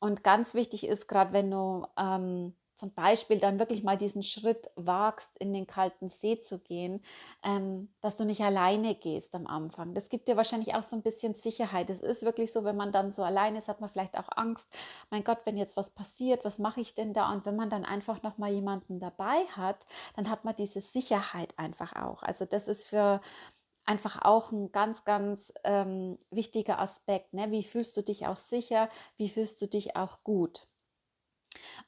Und 0.00 0.24
ganz 0.24 0.54
wichtig 0.54 0.86
ist, 0.86 1.06
gerade 1.06 1.32
wenn 1.32 1.50
du 1.50 1.86
ähm, 1.96 2.54
zum 2.74 2.92
Beispiel 2.92 3.38
dann 3.38 3.58
wirklich 3.58 3.82
mal 3.82 3.96
diesen 3.96 4.22
Schritt 4.22 4.70
wagst, 4.76 5.36
in 5.38 5.52
den 5.52 5.66
kalten 5.66 6.08
See 6.08 6.40
zu 6.40 6.58
gehen, 6.58 7.02
ähm, 7.44 7.88
dass 8.00 8.16
du 8.16 8.24
nicht 8.24 8.42
alleine 8.42 8.94
gehst 8.94 9.34
am 9.34 9.46
Anfang. 9.46 9.94
Das 9.94 10.08
gibt 10.08 10.28
dir 10.28 10.36
wahrscheinlich 10.36 10.74
auch 10.74 10.82
so 10.82 10.96
ein 10.96 11.02
bisschen 11.02 11.34
Sicherheit. 11.34 11.90
Es 11.90 12.00
ist 12.00 12.22
wirklich 12.22 12.52
so, 12.52 12.64
wenn 12.64 12.76
man 12.76 12.92
dann 12.92 13.12
so 13.12 13.22
alleine 13.22 13.58
ist, 13.58 13.68
hat 13.68 13.80
man 13.80 13.90
vielleicht 13.90 14.18
auch 14.18 14.28
Angst. 14.36 14.68
Mein 15.10 15.24
Gott, 15.24 15.38
wenn 15.44 15.56
jetzt 15.56 15.76
was 15.76 15.90
passiert, 15.90 16.44
was 16.44 16.58
mache 16.58 16.80
ich 16.80 16.94
denn 16.94 17.12
da? 17.12 17.32
Und 17.32 17.46
wenn 17.46 17.56
man 17.56 17.70
dann 17.70 17.84
einfach 17.84 18.22
noch 18.22 18.38
mal 18.38 18.50
jemanden 18.50 19.00
dabei 19.00 19.44
hat, 19.56 19.86
dann 20.16 20.30
hat 20.30 20.44
man 20.44 20.56
diese 20.56 20.80
Sicherheit 20.80 21.58
einfach 21.58 21.94
auch. 21.96 22.22
Also 22.22 22.44
das 22.44 22.68
ist 22.68 22.86
für 22.86 23.20
einfach 23.86 24.22
auch 24.22 24.52
ein 24.52 24.72
ganz, 24.72 25.04
ganz 25.04 25.52
ähm, 25.64 26.18
wichtiger 26.30 26.78
Aspekt. 26.80 27.34
Ne? 27.34 27.50
Wie 27.50 27.62
fühlst 27.62 27.96
du 27.96 28.02
dich 28.02 28.26
auch 28.26 28.38
sicher? 28.38 28.88
Wie 29.16 29.28
fühlst 29.28 29.60
du 29.62 29.66
dich 29.68 29.96
auch 29.96 30.22
gut? 30.24 30.66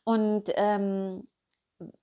Und 0.05 0.51
ähm, 0.55 1.27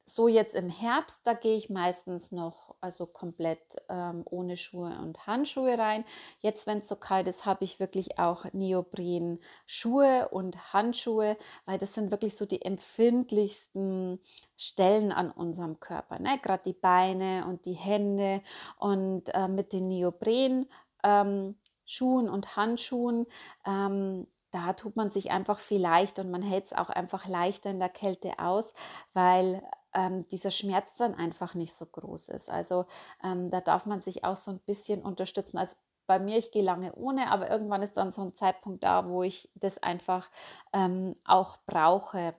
so 0.05 0.27
jetzt 0.27 0.53
im 0.53 0.69
Herbst, 0.69 1.21
da 1.23 1.33
gehe 1.33 1.55
ich 1.55 1.69
meistens 1.69 2.31
noch 2.31 2.75
also 2.79 3.07
komplett 3.07 3.59
ähm, 3.89 4.23
ohne 4.25 4.55
Schuhe 4.55 4.95
und 5.01 5.25
Handschuhe 5.25 5.77
rein. 5.77 6.05
Jetzt, 6.41 6.67
wenn 6.67 6.79
es 6.79 6.87
so 6.87 6.95
kalt 6.95 7.27
ist, 7.27 7.45
habe 7.45 7.63
ich 7.63 7.79
wirklich 7.79 8.19
auch 8.19 8.45
Neopren 8.53 9.39
Schuhe 9.65 10.29
und 10.29 10.73
Handschuhe, 10.73 11.37
weil 11.65 11.79
das 11.79 11.95
sind 11.95 12.11
wirklich 12.11 12.35
so 12.37 12.45
die 12.45 12.61
empfindlichsten 12.61 14.19
Stellen 14.57 15.11
an 15.11 15.31
unserem 15.31 15.79
Körper. 15.79 16.19
Ne? 16.19 16.39
Gerade 16.41 16.63
die 16.65 16.73
Beine 16.73 17.45
und 17.47 17.65
die 17.65 17.73
Hände 17.73 18.43
und 18.77 19.33
äh, 19.33 19.47
mit 19.47 19.73
den 19.73 19.87
Neopren 19.87 20.67
ähm, 21.03 21.55
Schuhen 21.85 22.29
und 22.29 22.55
Handschuhen 22.55 23.25
ähm, 23.65 24.27
da 24.53 24.73
tut 24.73 24.95
man 24.95 25.09
sich 25.09 25.31
einfach 25.31 25.59
viel 25.59 25.81
leichter 25.81 26.21
und 26.21 26.31
man 26.31 26.43
hält 26.43 26.65
es 26.65 26.73
auch 26.73 26.89
einfach 26.89 27.27
leichter 27.27 27.71
in 27.71 27.79
der 27.79 27.89
Kälte 27.89 28.37
aus, 28.37 28.73
weil 29.13 29.63
ähm, 29.95 30.27
dieser 30.29 30.51
Schmerz 30.51 30.93
dann 30.97 31.15
einfach 31.15 31.55
nicht 31.55 31.73
so 31.73 31.87
groß 31.87 32.29
ist. 32.29 32.49
Also 32.49 32.85
ähm, 33.23 33.49
da 33.49 33.61
darf 33.61 33.87
man 33.87 34.01
sich 34.03 34.23
auch 34.23 34.37
so 34.37 34.51
ein 34.51 34.59
bisschen 34.59 35.01
unterstützen. 35.01 35.57
Also 35.57 35.75
bei 36.05 36.19
mir, 36.19 36.37
ich 36.37 36.51
gehe 36.51 36.63
lange 36.63 36.93
ohne, 36.93 37.31
aber 37.31 37.49
irgendwann 37.49 37.81
ist 37.81 37.97
dann 37.97 38.11
so 38.11 38.21
ein 38.21 38.35
Zeitpunkt 38.35 38.83
da, 38.83 39.09
wo 39.09 39.23
ich 39.23 39.49
das 39.55 39.81
einfach 39.81 40.29
ähm, 40.71 41.15
auch 41.25 41.57
brauche. 41.65 42.35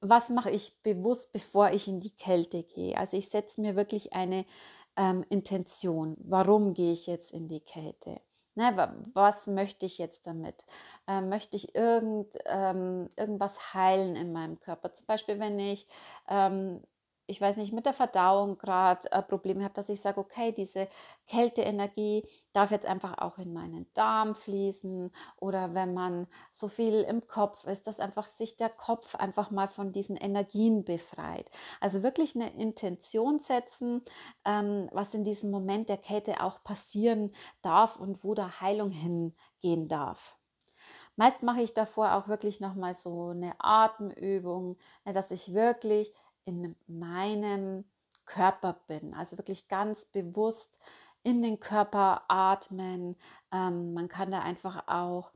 Was 0.00 0.30
mache 0.30 0.50
ich 0.50 0.82
bewusst, 0.82 1.32
bevor 1.32 1.70
ich 1.70 1.86
in 1.86 2.00
die 2.00 2.16
Kälte 2.16 2.62
gehe? 2.62 2.96
Also 2.96 3.18
ich 3.18 3.28
setze 3.28 3.60
mir 3.60 3.76
wirklich 3.76 4.14
eine 4.14 4.46
ähm, 4.96 5.24
Intention. 5.28 6.16
Warum 6.20 6.72
gehe 6.72 6.92
ich 6.92 7.06
jetzt 7.06 7.30
in 7.32 7.48
die 7.48 7.60
Kälte? 7.60 8.20
Ne, 8.56 8.76
was 9.14 9.46
möchte 9.46 9.86
ich 9.86 9.96
jetzt 9.98 10.26
damit? 10.26 10.66
Ähm, 11.06 11.30
möchte 11.30 11.56
ich 11.56 11.74
irgend, 11.74 12.28
ähm, 12.44 13.08
irgendwas 13.16 13.72
heilen 13.74 14.14
in 14.14 14.32
meinem 14.32 14.60
Körper? 14.60 14.92
Zum 14.92 15.06
Beispiel, 15.06 15.38
wenn 15.40 15.58
ich 15.58 15.86
ähm, 16.28 16.82
ich 17.26 17.40
weiß 17.40 17.56
nicht, 17.56 17.72
mit 17.72 17.86
der 17.86 17.92
Verdauung 17.92 18.58
gerade 18.58 19.10
äh, 19.12 19.22
Probleme 19.22 19.64
habe, 19.64 19.74
dass 19.74 19.88
ich 19.88 20.00
sage, 20.00 20.20
okay, 20.20 20.52
diese 20.52 20.88
Kälteenergie 21.26 22.26
darf 22.52 22.70
jetzt 22.70 22.86
einfach 22.86 23.18
auch 23.18 23.38
in 23.38 23.52
meinen 23.52 23.86
Darm 23.94 24.34
fließen 24.34 25.10
oder 25.36 25.74
wenn 25.74 25.94
man 25.94 26.26
so 26.52 26.68
viel 26.68 27.02
im 27.02 27.26
Kopf 27.26 27.64
ist, 27.64 27.86
dass 27.86 28.00
einfach 28.00 28.28
sich 28.28 28.56
der 28.56 28.70
Kopf 28.70 29.14
einfach 29.14 29.50
mal 29.50 29.68
von 29.68 29.92
diesen 29.92 30.16
Energien 30.16 30.84
befreit. 30.84 31.50
Also 31.80 32.02
wirklich 32.02 32.34
eine 32.34 32.52
Intention 32.54 33.38
setzen, 33.38 34.02
ähm, 34.44 34.88
was 34.92 35.14
in 35.14 35.24
diesem 35.24 35.50
Moment 35.50 35.88
der 35.88 35.98
Kälte 35.98 36.42
auch 36.42 36.62
passieren 36.64 37.32
darf 37.62 37.96
und 37.98 38.24
wo 38.24 38.34
da 38.34 38.60
Heilung 38.60 38.90
hingehen 38.90 39.88
darf. 39.88 40.36
Meist 41.16 41.42
mache 41.42 41.60
ich 41.60 41.74
davor 41.74 42.14
auch 42.14 42.28
wirklich 42.28 42.60
nochmal 42.60 42.94
so 42.94 43.28
eine 43.28 43.54
Atemübung, 43.58 44.78
ne, 45.04 45.12
dass 45.12 45.30
ich 45.30 45.52
wirklich 45.52 46.12
in 46.44 46.76
meinem 46.86 47.84
Körper 48.26 48.80
bin. 48.86 49.14
Also 49.14 49.38
wirklich 49.38 49.68
ganz 49.68 50.04
bewusst 50.06 50.78
in 51.22 51.42
den 51.42 51.60
Körper 51.60 52.22
atmen. 52.28 53.16
Ähm, 53.52 53.94
man 53.94 54.08
kann 54.08 54.30
da 54.30 54.40
einfach 54.40 54.88
auch 54.88 55.32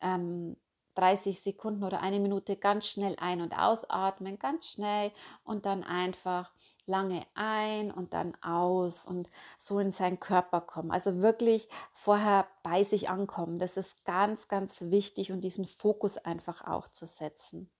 ähm, 0.00 0.56
30 0.94 1.40
Sekunden 1.40 1.84
oder 1.84 2.00
eine 2.00 2.20
Minute 2.20 2.56
ganz 2.56 2.86
schnell 2.86 3.16
ein- 3.18 3.40
und 3.40 3.56
ausatmen, 3.58 4.38
ganz 4.38 4.66
schnell 4.68 5.12
und 5.44 5.64
dann 5.64 5.84
einfach 5.84 6.52
lange 6.86 7.24
ein 7.34 7.90
und 7.90 8.12
dann 8.12 8.36
aus 8.42 9.06
und 9.06 9.30
so 9.58 9.78
in 9.78 9.92
seinen 9.92 10.20
Körper 10.20 10.60
kommen. 10.60 10.90
Also 10.90 11.20
wirklich 11.20 11.68
vorher 11.92 12.46
bei 12.62 12.84
sich 12.84 13.08
ankommen. 13.08 13.58
Das 13.58 13.76
ist 13.76 14.04
ganz, 14.04 14.48
ganz 14.48 14.82
wichtig 14.82 15.32
und 15.32 15.42
diesen 15.42 15.64
Fokus 15.64 16.18
einfach 16.18 16.66
auch 16.66 16.88
zu 16.88 17.06
setzen. 17.06 17.70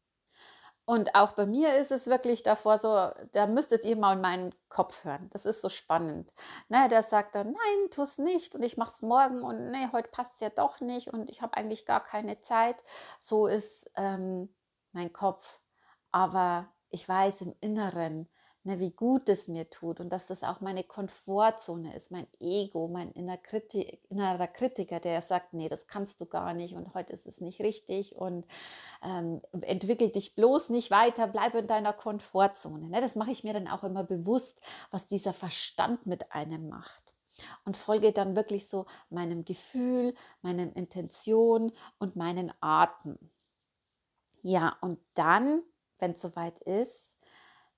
Und 0.84 1.14
auch 1.14 1.32
bei 1.32 1.46
mir 1.46 1.76
ist 1.76 1.92
es 1.92 2.06
wirklich 2.08 2.42
davor 2.42 2.76
so, 2.76 3.10
da 3.32 3.46
müsstet 3.46 3.84
ihr 3.84 3.96
mal 3.96 4.14
in 4.14 4.20
meinen 4.20 4.54
Kopf 4.68 5.04
hören. 5.04 5.30
Das 5.30 5.46
ist 5.46 5.60
so 5.62 5.68
spannend. 5.68 6.32
Ne, 6.68 6.88
der 6.88 7.02
sagt 7.04 7.34
dann, 7.36 7.52
nein, 7.52 7.90
tu 7.90 8.02
es 8.02 8.18
nicht 8.18 8.54
und 8.54 8.62
ich 8.62 8.76
mache 8.76 8.90
es 8.90 9.02
morgen 9.02 9.42
und 9.42 9.70
nee, 9.70 9.88
heute 9.92 10.08
passt 10.10 10.34
es 10.34 10.40
ja 10.40 10.50
doch 10.50 10.80
nicht 10.80 11.08
und 11.12 11.30
ich 11.30 11.40
habe 11.40 11.56
eigentlich 11.56 11.86
gar 11.86 12.02
keine 12.02 12.40
Zeit. 12.40 12.82
So 13.20 13.46
ist 13.46 13.90
ähm, 13.96 14.52
mein 14.92 15.12
Kopf. 15.12 15.60
Aber 16.10 16.68
ich 16.90 17.08
weiß 17.08 17.42
im 17.42 17.54
Inneren, 17.60 18.28
ne, 18.64 18.78
wie 18.78 18.90
gut 18.90 19.28
es 19.28 19.48
mir 19.48 19.68
tut 19.70 20.00
und 20.00 20.10
dass 20.10 20.26
das 20.26 20.42
auch 20.42 20.60
meine 20.60 20.84
Komfortzone 20.84 21.94
ist, 21.96 22.10
mein 22.10 22.26
Ego, 22.40 22.88
mein 22.88 23.12
innerer 23.12 24.46
Kritiker, 24.46 25.00
der 25.00 25.22
sagt, 25.22 25.52
nee, 25.52 25.68
das 25.68 25.86
kannst 25.86 26.20
du 26.20 26.26
gar 26.26 26.54
nicht 26.54 26.74
und 26.74 26.94
heute 26.94 27.12
ist 27.12 27.26
es 27.26 27.40
nicht 27.40 27.60
richtig 27.60 28.16
und 28.16 28.46
ähm, 29.02 29.40
entwickel 29.62 30.10
dich 30.10 30.34
bloß 30.34 30.70
nicht 30.70 30.90
weiter, 30.90 31.26
bleib 31.26 31.54
in 31.54 31.66
deiner 31.66 31.92
Komfortzone. 31.92 32.88
Ne? 32.88 33.00
Das 33.00 33.16
mache 33.16 33.32
ich 33.32 33.44
mir 33.44 33.52
dann 33.52 33.68
auch 33.68 33.84
immer 33.84 34.04
bewusst, 34.04 34.60
was 34.90 35.06
dieser 35.06 35.32
Verstand 35.32 36.06
mit 36.06 36.32
einem 36.32 36.68
macht 36.68 37.02
und 37.64 37.76
folge 37.76 38.12
dann 38.12 38.36
wirklich 38.36 38.68
so 38.68 38.86
meinem 39.10 39.44
Gefühl, 39.44 40.14
meinem 40.42 40.72
Intention 40.74 41.72
und 41.98 42.16
meinen 42.16 42.52
Atem. 42.60 43.18
Ja, 44.42 44.76
und 44.80 44.98
dann, 45.14 45.62
wenn 45.98 46.12
es 46.12 46.22
soweit 46.22 46.58
ist, 46.60 47.11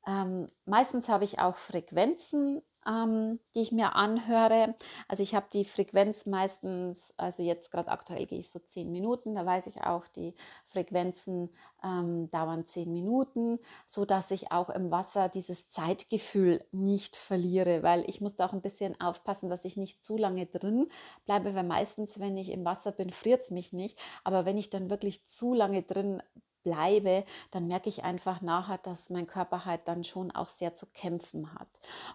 ähm, 0.07 0.49
meistens 0.67 1.09
habe 1.09 1.25
ich 1.25 1.39
auch 1.41 1.57
Frequenzen, 1.57 2.63
ähm, 2.87 3.41
die 3.55 3.61
ich 3.63 3.73
mir 3.73 3.95
anhöre. 3.97 4.75
Also 5.09 5.23
ich 5.23 5.35
habe 5.35 5.47
die 5.53 5.65
Frequenz 5.65 6.27
meistens, 6.27 7.15
also 7.17 7.43
jetzt 7.43 7.71
gerade 7.71 7.91
aktuell 7.91 8.27
gehe 8.27 8.39
ich 8.39 8.51
so 8.51 8.59
zehn 8.59 8.93
Minuten, 8.93 9.35
da 9.35 9.47
weiß 9.47 9.67
ich 9.67 9.81
auch, 9.83 10.07
die 10.07 10.35
Frequenzen 10.67 11.51
ähm, 11.83 12.31
dauern 12.31 12.67
zehn 12.67 12.93
Minuten, 12.93 13.59
so 13.87 14.05
dass 14.05 14.31
ich 14.31 14.53
auch 14.53 14.71
im 14.71 14.91
Wasser 14.91 15.29
dieses 15.29 15.69
Zeitgefühl 15.69 16.65
nicht 16.73 17.17
verliere, 17.17 17.83
weil 17.83 18.05
ich 18.09 18.21
muss 18.21 18.37
da 18.37 18.47
auch 18.47 18.53
ein 18.53 18.63
bisschen 18.63 19.01
aufpassen, 19.01 19.49
dass 19.49 19.65
ich 19.65 19.77
nicht 19.77 20.05
zu 20.05 20.17
lange 20.17 20.47
drin 20.47 20.89
bleibe, 21.27 21.55
weil 21.55 21.65
meistens, 21.65 22.19
wenn 22.21 22.37
ich 22.37 22.51
im 22.51 22.65
Wasser 22.65 22.93
bin, 22.93 23.11
friert 23.11 23.43
es 23.43 23.51
mich 23.51 23.73
nicht. 23.73 23.99
Aber 24.25 24.45
wenn 24.45 24.59
ich 24.59 24.71
dann 24.71 24.91
wirklich 24.91 25.25
zu 25.27 25.55
lange 25.55 25.83
drin 25.83 26.23
bleibe, 26.65 27.25
dann 27.53 27.69
merke 27.69 27.89
ich 27.89 28.03
einfach 28.03 28.41
nachher, 28.41 28.79
dass 28.79 29.11
mein 29.11 29.29
Körper 29.29 29.65
halt 29.65 29.83
dann 29.87 30.03
schon 30.03 30.33
auch 30.33 30.49
sehr 30.49 30.75
zu 30.75 30.87
kämpfen 30.87 31.55
hat. 31.55 31.69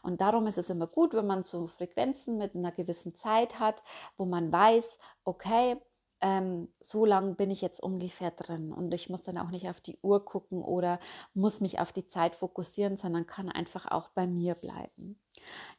Und 0.03 0.19
darum 0.19 0.47
ist 0.47 0.57
es 0.57 0.69
immer 0.69 0.87
gut, 0.87 1.13
wenn 1.13 1.27
man 1.27 1.43
so 1.43 1.67
Frequenzen 1.67 2.37
mit 2.37 2.55
einer 2.55 2.73
gewissen 2.73 3.15
Zeit 3.15 3.59
hat, 3.59 3.81
wo 4.17 4.25
man 4.25 4.51
weiß, 4.51 4.97
okay, 5.23 5.77
ähm, 6.21 6.67
so 6.81 7.05
lang 7.05 7.35
bin 7.35 7.49
ich 7.49 7.61
jetzt 7.61 7.81
ungefähr 7.81 8.31
drin 8.31 8.73
und 8.73 8.93
ich 8.93 9.09
muss 9.09 9.21
dann 9.21 9.37
auch 9.37 9.51
nicht 9.51 9.69
auf 9.69 9.79
die 9.79 9.97
Uhr 10.01 10.25
gucken 10.25 10.61
oder 10.61 10.99
muss 11.33 11.61
mich 11.61 11.79
auf 11.79 11.93
die 11.93 12.07
Zeit 12.07 12.35
fokussieren, 12.35 12.97
sondern 12.97 13.25
kann 13.25 13.49
einfach 13.49 13.89
auch 13.89 14.09
bei 14.09 14.27
mir 14.27 14.55
bleiben. 14.55 15.21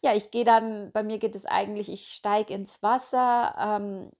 Ja, 0.02 0.14
ich 0.14 0.30
gehe 0.30 0.44
dann, 0.44 0.92
bei 0.92 1.02
mir 1.02 1.18
geht 1.18 1.36
es 1.36 1.44
eigentlich, 1.44 1.90
ich 1.90 2.12
steige 2.12 2.54
ins 2.54 2.82
Wasser, 2.82 3.54
ähm, 3.58 4.10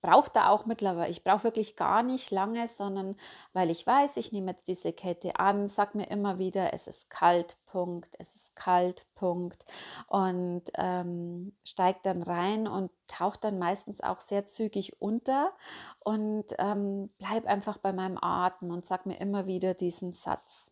brauche 0.00 0.30
da 0.32 0.48
auch 0.48 0.66
mittlerweile, 0.66 1.10
ich 1.10 1.24
brauche 1.24 1.44
wirklich 1.44 1.76
gar 1.76 2.02
nicht 2.02 2.30
lange, 2.30 2.68
sondern 2.68 3.16
weil 3.52 3.70
ich 3.70 3.86
weiß, 3.86 4.16
ich 4.16 4.32
nehme 4.32 4.52
jetzt 4.52 4.68
diese 4.68 4.92
Kette 4.92 5.38
an, 5.38 5.68
sag 5.68 5.94
mir 5.94 6.10
immer 6.10 6.38
wieder, 6.38 6.72
es 6.72 6.86
ist 6.86 7.10
kalt, 7.10 7.56
Punkt, 7.66 8.14
es 8.18 8.34
ist 8.34 8.56
kalt, 8.56 9.06
Punkt 9.14 9.64
und 10.06 10.64
ähm, 10.74 11.52
steigt 11.64 12.06
dann 12.06 12.22
rein 12.22 12.66
und 12.68 12.90
taucht 13.08 13.44
dann 13.44 13.58
meistens 13.58 14.00
auch 14.00 14.20
sehr 14.20 14.46
zügig 14.46 15.00
unter 15.00 15.52
und 16.00 16.46
ähm, 16.58 17.10
bleib 17.18 17.46
einfach 17.46 17.78
bei 17.78 17.92
meinem 17.92 18.18
Atem 18.20 18.70
und 18.70 18.86
sag 18.86 19.06
mir 19.06 19.20
immer 19.20 19.46
wieder 19.46 19.74
diesen 19.74 20.12
Satz. 20.12 20.70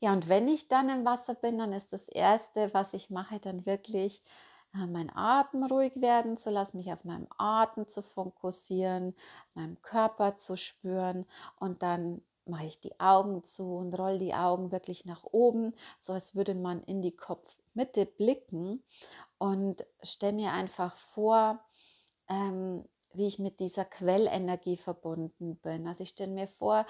Ja, 0.00 0.12
und 0.12 0.28
wenn 0.28 0.46
ich 0.48 0.68
dann 0.68 0.88
im 0.90 1.04
Wasser 1.04 1.34
bin, 1.34 1.58
dann 1.58 1.72
ist 1.72 1.92
das 1.92 2.06
Erste, 2.08 2.72
was 2.74 2.92
ich 2.92 3.08
mache, 3.08 3.40
dann 3.40 3.64
wirklich 3.64 4.22
äh, 4.76 4.86
mein 4.86 5.14
Atem 5.14 5.64
ruhig 5.64 6.00
werden 6.00 6.38
zu 6.38 6.50
lassen, 6.50 6.78
mich 6.78 6.92
auf 6.92 7.04
meinem 7.04 7.26
Atem 7.38 7.88
zu 7.88 8.02
fokussieren, 8.02 9.14
meinem 9.54 9.80
Körper 9.82 10.36
zu 10.36 10.56
spüren 10.56 11.26
und 11.58 11.82
dann 11.82 12.22
mache 12.46 12.66
ich 12.66 12.80
die 12.80 12.98
Augen 13.00 13.44
zu 13.44 13.76
und 13.76 13.98
roll 13.98 14.18
die 14.18 14.34
Augen 14.34 14.70
wirklich 14.70 15.04
nach 15.04 15.24
oben, 15.24 15.74
so 15.98 16.12
als 16.12 16.34
würde 16.34 16.54
man 16.54 16.82
in 16.82 17.02
die 17.02 17.16
Kopfmitte 17.16 18.06
blicken 18.06 18.82
und 19.38 19.84
stelle 20.02 20.32
mir 20.32 20.52
einfach 20.52 20.96
vor, 20.96 21.60
ähm, 22.28 22.84
wie 23.16 23.26
ich 23.26 23.38
mit 23.38 23.60
dieser 23.60 23.84
Quellenergie 23.84 24.76
verbunden 24.76 25.56
bin. 25.56 25.86
Also 25.86 26.02
ich 26.02 26.10
stelle 26.10 26.32
mir 26.32 26.48
vor, 26.48 26.86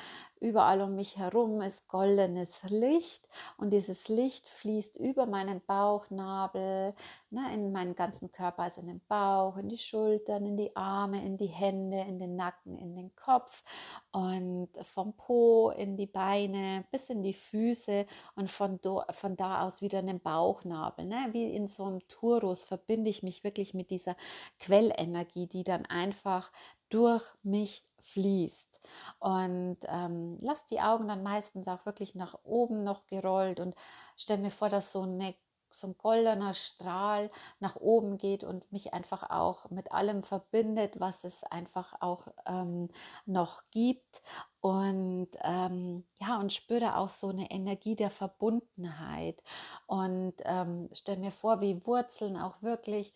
überall 0.47 0.81
um 0.81 0.95
mich 0.95 1.19
herum 1.19 1.61
ist 1.61 1.89
goldenes 1.89 2.63
Licht 2.69 3.29
und 3.57 3.71
dieses 3.71 4.09
Licht 4.09 4.49
fließt 4.49 4.97
über 4.97 5.27
meinen 5.27 5.61
Bauchnabel, 5.67 6.95
ne, 7.31 7.53
in 7.53 7.73
meinen 7.73 7.97
ganzen 7.97 8.31
Körper, 8.31 8.63
also 8.63 8.81
in 8.81 8.87
den 8.87 9.01
Bauch, 9.09 9.57
in 9.57 9.69
die 9.69 9.79
Schultern, 9.79 10.47
in 10.47 10.57
die 10.57 10.75
Arme, 10.77 11.25
in 11.25 11.37
die 11.37 11.47
Hände, 11.47 12.01
in 12.03 12.21
den 12.21 12.37
Nacken, 12.37 12.79
in 12.79 12.95
den 12.95 13.15
Kopf 13.17 13.65
und 14.13 14.69
vom 14.83 15.15
Po 15.15 15.71
in 15.71 15.97
die 15.97 16.07
Beine 16.07 16.85
bis 16.93 17.11
in 17.11 17.23
die 17.23 17.35
Füße 17.35 18.07
und 18.37 18.49
von, 18.49 18.81
do, 18.81 19.03
von 19.11 19.37
da 19.37 19.63
aus 19.63 19.83
wieder 19.83 19.99
in 19.99 20.07
den 20.07 20.21
Bauchnabel. 20.21 21.07
Ne? 21.07 21.29
Wie 21.33 21.53
in 21.55 21.67
so 21.67 21.85
einem 21.85 22.07
Turus 22.07 22.65
verbinde 22.65 23.11
ich 23.11 23.25
mich 23.25 23.43
wirklich 23.43 23.75
mit 23.75 23.91
dieser 23.91 24.17
Quellenergie, 24.61 25.49
die 25.49 25.65
dann 25.65 25.87
einfach 25.87 26.53
durch 26.89 27.25
mich 27.43 27.85
fließt. 28.01 28.76
Und 29.19 29.79
ähm, 29.89 30.39
lass 30.41 30.67
die 30.67 30.81
Augen 30.81 31.09
dann 31.09 31.23
meistens 31.23 31.69
auch 31.69 31.85
wirklich 31.87 32.15
nach 32.15 32.37
oben 32.45 32.85
noch 32.85 33.07
gerollt 33.07 33.61
und 33.61 33.75
stell 34.17 34.39
mir 34.39 34.51
vor, 34.51 34.69
dass 34.69 34.93
so 34.93 35.03
eine 35.03 35.35
so 35.71 35.89
ein 35.89 35.99
goldener 35.99 36.55
Strahl 36.55 37.31
nach 37.61 37.77
oben 37.77 38.19
geht 38.19 38.45
und 38.45 38.71
mich 38.73 38.95
einfach 38.95 39.31
auch 39.31 39.71
mit 39.71 39.93
allem 39.93 40.23
verbindet, 40.23 40.99
was 41.01 41.25
es 41.25 41.45
einfach 41.45 42.01
auch 42.01 42.29
ähm, 42.47 42.89
noch 43.27 43.63
gibt. 43.71 44.23
Und 44.61 45.29
ähm, 45.43 46.05
ja, 46.21 46.39
und 46.39 46.53
spüre 46.53 46.97
auch 46.97 47.11
so 47.11 47.29
eine 47.29 47.51
Energie 47.51 47.95
der 47.95 48.11
Verbundenheit. 48.11 49.43
Und 49.87 50.35
ähm, 50.45 50.89
stell 50.93 51.19
mir 51.19 51.33
vor, 51.33 51.61
wie 51.61 51.85
Wurzeln 51.87 52.37
auch 52.37 52.63
wirklich 52.63 53.13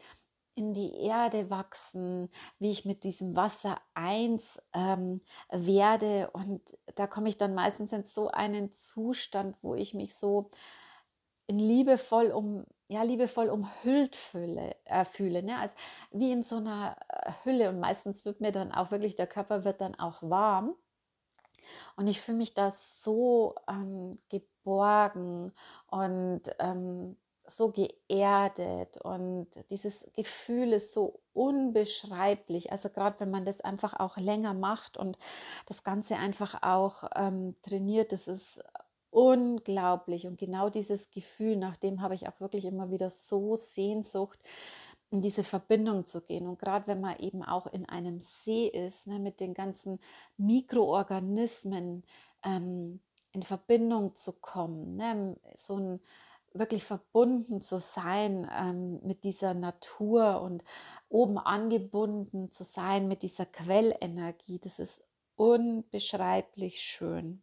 in 0.60 0.74
die 0.74 0.94
Erde 0.94 1.50
wachsen, 1.50 2.30
wie 2.58 2.70
ich 2.70 2.84
mit 2.84 3.04
diesem 3.04 3.34
Wasser 3.34 3.80
eins 3.94 4.62
ähm, 4.74 5.22
werde. 5.50 6.30
Und 6.32 6.78
da 6.94 7.06
komme 7.06 7.28
ich 7.28 7.38
dann 7.38 7.54
meistens 7.54 7.92
in 7.92 8.04
so 8.04 8.30
einen 8.30 8.72
Zustand, 8.72 9.56
wo 9.62 9.74
ich 9.74 9.94
mich 9.94 10.14
so 10.14 10.50
in 11.46 11.58
liebevoll 11.58 12.30
um 12.30 12.64
ja 12.88 13.02
liebevoll 13.02 13.48
umhüllt 13.48 14.16
fühle, 14.16 14.76
äh, 14.84 15.04
fühle 15.04 15.42
ne? 15.42 15.58
als 15.58 15.72
wie 16.12 16.32
in 16.32 16.42
so 16.42 16.56
einer 16.56 16.96
äh, 17.08 17.32
Hülle 17.44 17.70
und 17.70 17.80
meistens 17.80 18.24
wird 18.24 18.40
mir 18.40 18.52
dann 18.52 18.72
auch 18.72 18.90
wirklich 18.90 19.16
der 19.16 19.26
Körper 19.26 19.64
wird 19.64 19.80
dann 19.80 19.94
auch 19.96 20.22
warm 20.22 20.74
und 21.96 22.06
ich 22.06 22.20
fühle 22.20 22.38
mich 22.38 22.54
da 22.54 22.72
so 22.72 23.54
ähm, 23.68 24.18
geborgen 24.28 25.52
und 25.88 26.42
ähm, 26.58 27.16
so 27.52 27.70
geerdet 27.70 28.96
und 29.02 29.48
dieses 29.70 30.08
Gefühl 30.14 30.72
ist 30.72 30.92
so 30.92 31.20
unbeschreiblich. 31.32 32.72
Also 32.72 32.88
gerade 32.90 33.20
wenn 33.20 33.30
man 33.30 33.44
das 33.44 33.60
einfach 33.60 33.98
auch 33.98 34.16
länger 34.16 34.54
macht 34.54 34.96
und 34.96 35.18
das 35.66 35.84
Ganze 35.84 36.16
einfach 36.16 36.62
auch 36.62 37.04
ähm, 37.14 37.54
trainiert, 37.62 38.12
das 38.12 38.28
ist 38.28 38.62
unglaublich. 39.10 40.26
Und 40.26 40.38
genau 40.38 40.70
dieses 40.70 41.10
Gefühl, 41.10 41.56
nach 41.56 41.76
dem 41.76 42.00
habe 42.00 42.14
ich 42.14 42.28
auch 42.28 42.40
wirklich 42.40 42.64
immer 42.64 42.90
wieder 42.90 43.10
so 43.10 43.56
Sehnsucht, 43.56 44.38
in 45.10 45.22
diese 45.22 45.42
Verbindung 45.42 46.06
zu 46.06 46.20
gehen. 46.20 46.46
Und 46.46 46.58
gerade 46.58 46.86
wenn 46.86 47.00
man 47.00 47.18
eben 47.18 47.42
auch 47.42 47.66
in 47.66 47.88
einem 47.88 48.20
See 48.20 48.68
ist, 48.68 49.06
ne, 49.06 49.18
mit 49.18 49.40
den 49.40 49.54
ganzen 49.54 49.98
Mikroorganismen 50.36 52.04
ähm, 52.44 53.00
in 53.32 53.42
Verbindung 53.42 54.14
zu 54.14 54.32
kommen, 54.32 54.96
ne, 54.96 55.36
so 55.56 55.76
ein 55.78 56.00
wirklich 56.52 56.84
verbunden 56.84 57.60
zu 57.60 57.78
sein 57.78 58.50
ähm, 58.52 59.00
mit 59.02 59.24
dieser 59.24 59.54
Natur 59.54 60.40
und 60.42 60.64
oben 61.08 61.38
angebunden 61.38 62.50
zu 62.50 62.64
sein 62.64 63.08
mit 63.08 63.22
dieser 63.22 63.46
Quellenergie, 63.46 64.58
das 64.58 64.78
ist 64.78 65.02
unbeschreiblich 65.36 66.80
schön. 66.82 67.42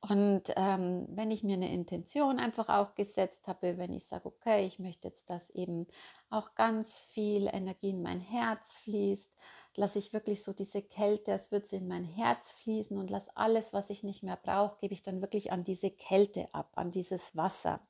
Und 0.00 0.52
ähm, 0.56 1.06
wenn 1.08 1.30
ich 1.30 1.42
mir 1.42 1.54
eine 1.54 1.72
Intention 1.72 2.38
einfach 2.38 2.68
auch 2.68 2.94
gesetzt 2.94 3.48
habe, 3.48 3.78
wenn 3.78 3.92
ich 3.92 4.04
sage, 4.04 4.26
okay, 4.26 4.66
ich 4.66 4.78
möchte 4.78 5.08
jetzt, 5.08 5.30
dass 5.30 5.50
eben 5.50 5.86
auch 6.30 6.54
ganz 6.54 7.04
viel 7.10 7.48
Energie 7.52 7.90
in 7.90 8.02
mein 8.02 8.20
Herz 8.20 8.74
fließt, 8.74 9.32
lasse 9.76 9.98
ich 9.98 10.12
wirklich 10.12 10.42
so 10.42 10.52
diese 10.52 10.82
Kälte, 10.82 11.32
als 11.32 11.50
würde 11.50 11.66
sie 11.66 11.76
in 11.76 11.88
mein 11.88 12.04
Herz 12.04 12.52
fließen 12.52 12.96
und 12.96 13.10
lasse 13.10 13.30
alles, 13.34 13.72
was 13.72 13.90
ich 13.90 14.02
nicht 14.02 14.22
mehr 14.22 14.36
brauche, 14.36 14.78
gebe 14.80 14.94
ich 14.94 15.02
dann 15.02 15.20
wirklich 15.20 15.52
an 15.52 15.64
diese 15.64 15.90
Kälte 15.90 16.52
ab, 16.52 16.70
an 16.74 16.90
dieses 16.90 17.36
Wasser. 17.36 17.80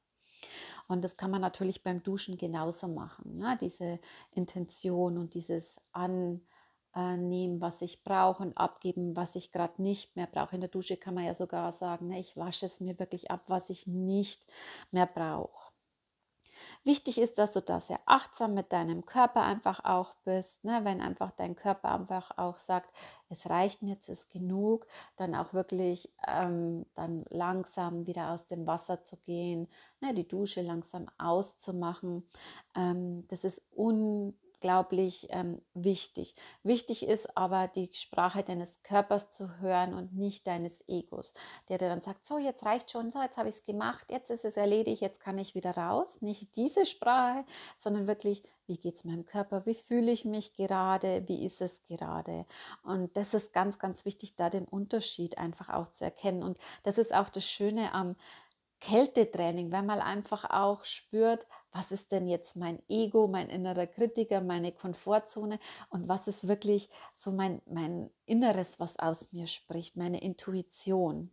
Und 0.89 1.03
das 1.03 1.17
kann 1.17 1.31
man 1.31 1.41
natürlich 1.41 1.83
beim 1.83 2.03
Duschen 2.03 2.39
genauso 2.39 2.89
machen. 2.89 3.39
Ne? 3.39 3.59
Diese 3.61 3.99
Intention 4.33 5.19
und 5.19 5.35
dieses 5.35 5.81
An 5.93 6.43
äh, 6.95 7.17
nehmen, 7.17 7.61
was 7.61 7.83
ich 7.83 8.05
brauche 8.05 8.43
und 8.43 8.57
abgeben, 8.57 9.17
was 9.17 9.37
ich 9.37 9.53
gerade 9.53 9.83
nicht 9.83 10.17
mehr 10.17 10.27
brauche. 10.27 10.55
In 10.55 10.61
der 10.61 10.71
Dusche 10.71 10.97
kann 10.97 11.15
man 11.15 11.25
ja 11.25 11.35
sogar 11.35 11.73
sagen, 11.73 12.09
ne, 12.09 12.21
ich 12.21 12.37
wasche 12.37 12.67
es 12.67 12.81
mir 12.81 12.99
wirklich 12.99 13.31
ab, 13.31 13.45
was 13.49 13.71
ich 13.71 13.87
nicht 13.87 14.47
mehr 14.91 15.07
brauche. 15.07 15.76
Wichtig 16.85 17.19
ist, 17.19 17.38
dass 17.38 17.53
du 17.53 17.61
da 17.61 17.81
sehr 17.81 18.01
achtsam 18.07 18.55
mit 18.55 18.73
deinem 18.73 19.05
Körper 19.05 19.42
einfach 19.42 19.85
auch 19.85 20.14
bist. 20.25 20.64
Ne? 20.64 20.81
Wenn 20.85 21.01
einfach 21.01 21.33
dein 21.33 21.57
Körper 21.57 21.92
einfach 21.92 22.37
auch 22.38 22.59
sagt, 22.59 22.95
es 23.29 23.49
reicht 23.49 23.83
mir 23.83 23.95
jetzt, 23.95 24.09
ist 24.09 24.31
genug, 24.31 24.87
dann 25.16 25.35
auch 25.35 25.53
wirklich 25.53 26.12
ähm, 26.27 26.87
dann 26.95 27.25
langsam 27.31 28.07
wieder 28.07 28.31
aus 28.31 28.47
dem 28.47 28.66
Wasser 28.66 29.03
zu 29.03 29.16
gehen, 29.16 29.69
ne? 30.01 30.14
die 30.14 30.29
Dusche 30.29 30.62
langsam 30.62 31.09
auszumachen. 31.19 32.29
Ähm, 32.75 33.27
das 33.29 33.45
ist 33.45 33.62
un 33.77 34.35
unglaublich 34.57 35.27
ähm, 35.31 35.61
wichtig. 35.75 36.35
Wichtig 36.62 37.07
ist 37.07 37.37
aber 37.37 37.69
die 37.69 37.90
Sprache 37.92 38.42
deines 38.42 38.83
Körpers 38.83 39.31
zu 39.31 39.61
hören 39.61 39.95
und 39.95 40.14
nicht 40.14 40.47
deines 40.47 40.83
Egos, 40.88 41.35
der 41.69 41.79
dir 41.79 41.88
dann 41.88 42.01
sagt, 42.01 42.27
so 42.27 42.38
jetzt 42.38 42.64
reicht 42.64 42.90
schon, 42.90 43.11
so 43.11 43.21
jetzt 43.21 43.37
habe 43.37 43.49
ich 43.49 43.57
es 43.57 43.64
gemacht, 43.64 44.07
jetzt 44.09 44.31
ist 44.31 44.45
es 44.45 44.57
erledigt, 44.57 45.03
jetzt 45.03 45.21
kann 45.21 45.38
ich 45.38 45.55
wieder 45.55 45.77
raus. 45.77 46.21
Nicht 46.21 46.57
diese 46.57 46.87
Sprache, 46.87 47.45
sondern 47.79 48.07
wirklich, 48.07 48.42
wie 48.66 48.79
geht 48.79 48.97
es 48.97 49.05
meinem 49.05 49.27
Körper, 49.27 49.66
wie 49.66 49.75
fühle 49.75 50.11
ich 50.11 50.25
mich 50.25 50.55
gerade, 50.55 51.29
wie 51.29 51.45
ist 51.45 51.61
es 51.61 51.85
gerade. 51.85 52.47
Und 52.83 53.16
das 53.16 53.35
ist 53.35 53.53
ganz, 53.53 53.79
ganz 53.79 54.05
wichtig, 54.05 54.37
da 54.37 54.51
den 54.51 54.64
Unterschied 54.64 55.38
einfach 55.38 55.69
auch 55.69 55.92
zu 55.92 56.05
erkennen. 56.05 56.42
Und 56.42 56.59
das 56.83 56.99
ist 56.99 57.14
auch 57.14 57.29
das 57.29 57.45
Schöne 57.45 57.92
am 57.92 58.16
Kältetraining, 58.81 59.73
wenn 59.73 59.87
man 59.87 60.01
einfach 60.01 60.51
auch 60.51 60.85
spürt, 60.85 61.47
was 61.73 61.93
ist 61.93 62.13
denn 62.13 62.27
jetzt 62.27 62.57
mein 62.57 62.83
Ego, 62.89 63.29
mein 63.29 63.49
innerer 63.49 63.87
Kritiker, 63.87 64.41
meine 64.41 64.73
Komfortzone 64.73 65.59
und 65.91 66.09
was 66.09 66.29
ist 66.29 66.49
wirklich 66.49 66.89
so 67.15 67.33
mein, 67.33 67.61
mein 67.67 68.11
Inneres, 68.25 68.81
was 68.81 68.99
aus 68.99 69.33
mir 69.33 69.47
spricht, 69.47 69.97
meine 69.97 70.21
Intuition. 70.21 71.31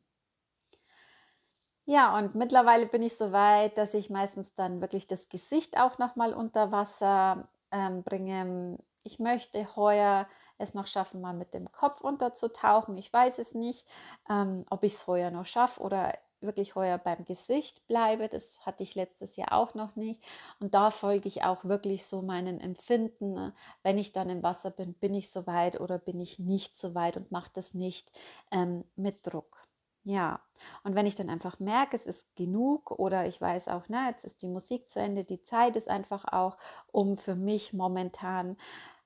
Ja, 1.86 2.17
und 2.17 2.36
mittlerweile 2.36 2.86
bin 2.86 3.04
ich 3.04 3.17
so 3.17 3.32
weit, 3.34 3.78
dass 3.78 3.93
ich 3.93 4.10
meistens 4.10 4.54
dann 4.56 4.80
wirklich 4.80 5.06
das 5.08 5.28
Gesicht 5.28 5.78
auch 5.78 5.98
nochmal 5.98 6.34
unter 6.34 6.72
Wasser 6.72 7.50
ähm, 7.72 8.04
bringe. 8.04 8.78
Ich 9.04 9.19
möchte 9.19 9.76
heuer 9.76 10.28
es 10.58 10.74
noch 10.74 10.88
schaffen, 10.88 11.19
mal 11.19 11.34
mit 11.34 11.54
dem 11.54 11.72
Kopf 11.72 12.00
unterzutauchen. 12.02 12.96
Ich 12.96 13.12
weiß 13.12 13.39
es 13.39 13.54
nicht, 13.54 13.86
ähm, 14.30 14.65
ob 14.69 14.84
ich 14.84 14.93
es 14.93 15.08
heuer 15.08 15.32
noch 15.32 15.46
schaffe 15.46 15.82
oder 15.82 16.13
wirklich 16.43 16.75
heuer 16.75 16.97
beim 16.97 17.25
Gesicht 17.25 17.88
bleibe. 17.88 18.29
Das 18.29 18.65
hatte 18.65 18.84
ich 18.84 18.95
letztes 18.95 19.36
Jahr 19.36 19.53
auch 19.53 19.73
noch 19.75 19.95
nicht. 19.95 20.23
Und 20.60 20.73
da 20.73 20.91
folge 20.91 21.27
ich 21.27 21.43
auch 21.43 21.65
wirklich 21.65 22.06
so 22.06 22.21
meinen 22.21 22.60
Empfinden. 22.60 23.34
Ne? 23.34 23.53
Wenn 23.84 23.97
ich 23.97 24.12
dann 24.13 24.29
im 24.29 24.43
Wasser 24.43 24.71
bin, 24.71 24.93
bin 24.95 25.13
ich 25.13 25.32
so 25.32 25.47
weit 25.47 25.79
oder 25.79 25.99
bin 25.99 26.19
ich 26.19 26.39
nicht 26.39 26.77
so 26.77 26.95
weit 26.95 27.17
und 27.17 27.32
mache 27.32 27.51
das 27.53 27.73
nicht 27.73 28.12
ähm, 28.51 28.84
mit 28.95 29.25
Druck. 29.25 29.67
Ja, 30.06 30.41
und 30.84 30.95
wenn 30.95 31.06
ich 31.06 31.15
dann 31.15 31.29
einfach 31.29 31.60
merke, 31.60 31.95
es 31.95 32.06
ist 32.06 32.36
genug 32.36 32.91
oder 32.91 33.25
ich 33.25 33.39
weiß 33.39 33.69
auch, 33.69 33.84
na, 33.88 34.10
jetzt 34.10 34.25
ist 34.25 34.41
die 34.41 34.49
Musik 34.49 34.89
zu 34.89 34.99
Ende, 34.99 35.23
die 35.23 35.41
Zeit 35.43 35.77
ist 35.77 35.88
einfach 35.88 36.25
auch, 36.25 36.58
um 36.91 37.17
für 37.17 37.36
mich 37.36 37.71
momentan 37.71 38.58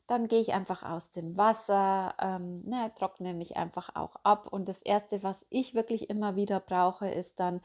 dann 0.08 0.28
gehe 0.28 0.40
ich 0.40 0.54
einfach 0.54 0.84
aus 0.84 1.12
dem 1.12 1.38
Wasser, 1.38 2.16
ähm, 2.20 2.64
ne, 2.66 2.92
trockne 2.98 3.34
mich 3.34 3.58
einfach 3.58 3.96
auch 3.96 4.16
ab. 4.24 4.48
Und 4.52 4.68
das 4.68 4.82
Erste, 4.82 5.22
was 5.24 5.46
ich 5.50 5.76
wirklich 5.76 6.10
immer 6.10 6.36
wieder 6.36 6.60
brauche, 6.60 7.10
ist 7.10 7.40
dann, 7.40 7.62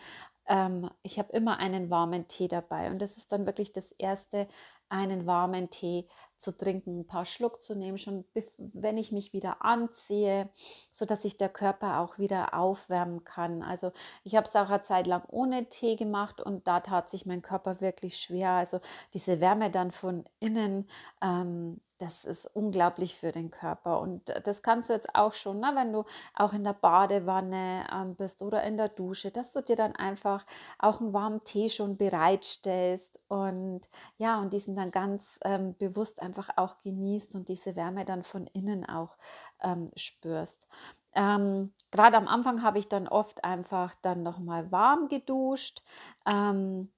ähm, 0.46 0.90
ich 1.02 1.18
habe 1.18 1.32
immer 1.32 1.58
einen 1.58 1.88
warmen 1.88 2.28
Tee 2.28 2.48
dabei. 2.48 2.90
Und 2.90 3.00
das 3.00 3.16
ist 3.16 3.32
dann 3.32 3.46
wirklich 3.46 3.72
das 3.72 3.92
Erste, 3.92 4.48
einen 4.88 5.24
warmen 5.26 5.70
Tee 5.70 6.06
zu 6.36 6.56
trinken, 6.56 7.00
ein 7.00 7.06
paar 7.06 7.24
Schluck 7.24 7.62
zu 7.62 7.74
nehmen, 7.74 7.98
schon 7.98 8.24
wenn 8.58 8.98
ich 8.98 9.12
mich 9.12 9.32
wieder 9.32 9.64
anziehe, 9.64 10.50
so 10.90 11.06
dass 11.06 11.22
sich 11.22 11.36
der 11.38 11.48
Körper 11.48 12.00
auch 12.00 12.18
wieder 12.18 12.52
aufwärmen 12.52 13.24
kann. 13.24 13.62
Also 13.62 13.92
ich 14.24 14.34
habe 14.36 14.46
es 14.46 14.56
auch 14.56 14.68
eine 14.68 14.82
Zeit 14.82 15.06
lang 15.06 15.22
ohne 15.28 15.68
Tee 15.68 15.96
gemacht 15.96 16.40
und 16.42 16.66
da 16.66 16.80
tat 16.80 17.08
sich 17.08 17.24
mein 17.24 17.42
Körper 17.42 17.80
wirklich 17.80 18.18
schwer. 18.18 18.50
Also 18.52 18.80
diese 19.14 19.40
Wärme 19.40 19.70
dann 19.70 19.92
von 19.92 20.24
innen 20.40 20.88
ähm, 21.22 21.80
das 22.02 22.24
ist 22.24 22.46
unglaublich 22.46 23.14
für 23.16 23.30
den 23.30 23.52
Körper. 23.52 24.00
Und 24.00 24.34
das 24.44 24.62
kannst 24.62 24.90
du 24.90 24.92
jetzt 24.92 25.14
auch 25.14 25.34
schon, 25.34 25.60
ne, 25.60 25.70
wenn 25.74 25.92
du 25.92 26.04
auch 26.34 26.52
in 26.52 26.64
der 26.64 26.72
Badewanne 26.72 27.86
ähm, 27.92 28.16
bist 28.16 28.42
oder 28.42 28.64
in 28.64 28.76
der 28.76 28.88
Dusche, 28.88 29.30
dass 29.30 29.52
du 29.52 29.62
dir 29.62 29.76
dann 29.76 29.94
einfach 29.94 30.44
auch 30.80 31.00
einen 31.00 31.12
warmen 31.12 31.44
Tee 31.44 31.70
schon 31.70 31.96
bereitstellst 31.96 33.20
und 33.28 33.82
ja, 34.18 34.40
und 34.40 34.52
diesen 34.52 34.74
dann 34.74 34.90
ganz 34.90 35.38
ähm, 35.44 35.76
bewusst 35.78 36.20
einfach 36.20 36.50
auch 36.56 36.82
genießt 36.82 37.36
und 37.36 37.48
diese 37.48 37.76
Wärme 37.76 38.04
dann 38.04 38.24
von 38.24 38.48
innen 38.48 38.84
auch 38.84 39.16
ähm, 39.60 39.92
spürst. 39.94 40.66
ähm, 41.14 41.72
Gerade 41.92 42.16
am 42.16 42.26
Anfang 42.26 42.62
habe 42.62 42.80
ich 42.80 42.88
dann 42.88 43.06
oft 43.06 43.44
einfach 43.44 43.94
dann 44.02 44.24
noch 44.24 44.38
mal 44.40 44.72
warm 44.72 45.06
geduscht. 45.08 45.82
Ähm, 46.26 46.90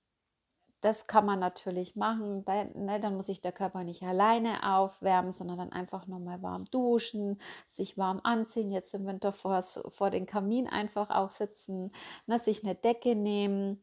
das 0.85 1.07
kann 1.07 1.25
man 1.25 1.41
natürlich 1.41 1.97
machen. 1.97 2.45
Da, 2.45 2.65
ne, 2.75 3.01
dann 3.01 3.17
muss 3.17 3.27
sich 3.27 3.41
der 3.41 3.53
Körper 3.53 3.85
nicht 3.85 4.03
alleine 4.03 4.77
aufwärmen, 4.77 5.33
sondern 5.33 5.59
dann 5.59 5.73
einfach 5.73 6.07
noch 6.07 6.19
mal 6.19 6.43
warm 6.43 6.67
duschen, 6.67 7.41
sich 7.69 7.97
warm 7.97 8.21
anziehen. 8.23 8.71
Jetzt 8.71 8.95
im 8.95 9.07
Winter 9.07 9.33
vor, 9.33 9.63
vor 9.63 10.11
den 10.11 10.27
Kamin 10.27 10.69
einfach 10.69 11.11
auch 11.11 11.31
sitzen, 11.31 11.93
ne, 12.27 12.39
sich 12.39 12.63
eine 12.65 12.75
Decke 12.75 13.15
nehmen 13.17 13.83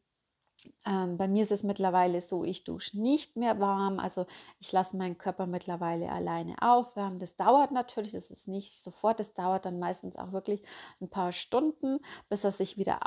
ähm, 0.86 1.18
bei 1.18 1.28
mir 1.28 1.44
ist 1.44 1.52
es 1.52 1.64
mittlerweile 1.64 2.22
so, 2.22 2.44
ich 2.44 2.64
dusche 2.64 3.00
nicht 3.00 3.36
mehr 3.36 3.60
warm. 3.60 4.00
Also 4.00 4.26
ich 4.60 4.72
lasse 4.72 4.98
meinen 4.98 5.18
Körper 5.18 5.48
mittlerweile 5.48 6.12
alleine 6.12 6.56
aufwärmen. 6.62 7.20
Das 7.20 7.36
dauert 7.36 7.72
natürlich, 7.72 8.12
das 8.12 8.30
ist 8.32 8.48
nicht 8.48 8.82
sofort, 8.82 9.20
das 9.20 9.34
dauert 9.34 9.66
dann 9.66 9.80
meistens 9.80 10.16
auch 10.16 10.32
wirklich 10.32 10.64
ein 11.00 11.10
paar 11.10 11.32
Stunden, 11.32 12.00
bis 12.30 12.44
er 12.44 12.52
sich 12.52 12.78
wieder 12.78 13.06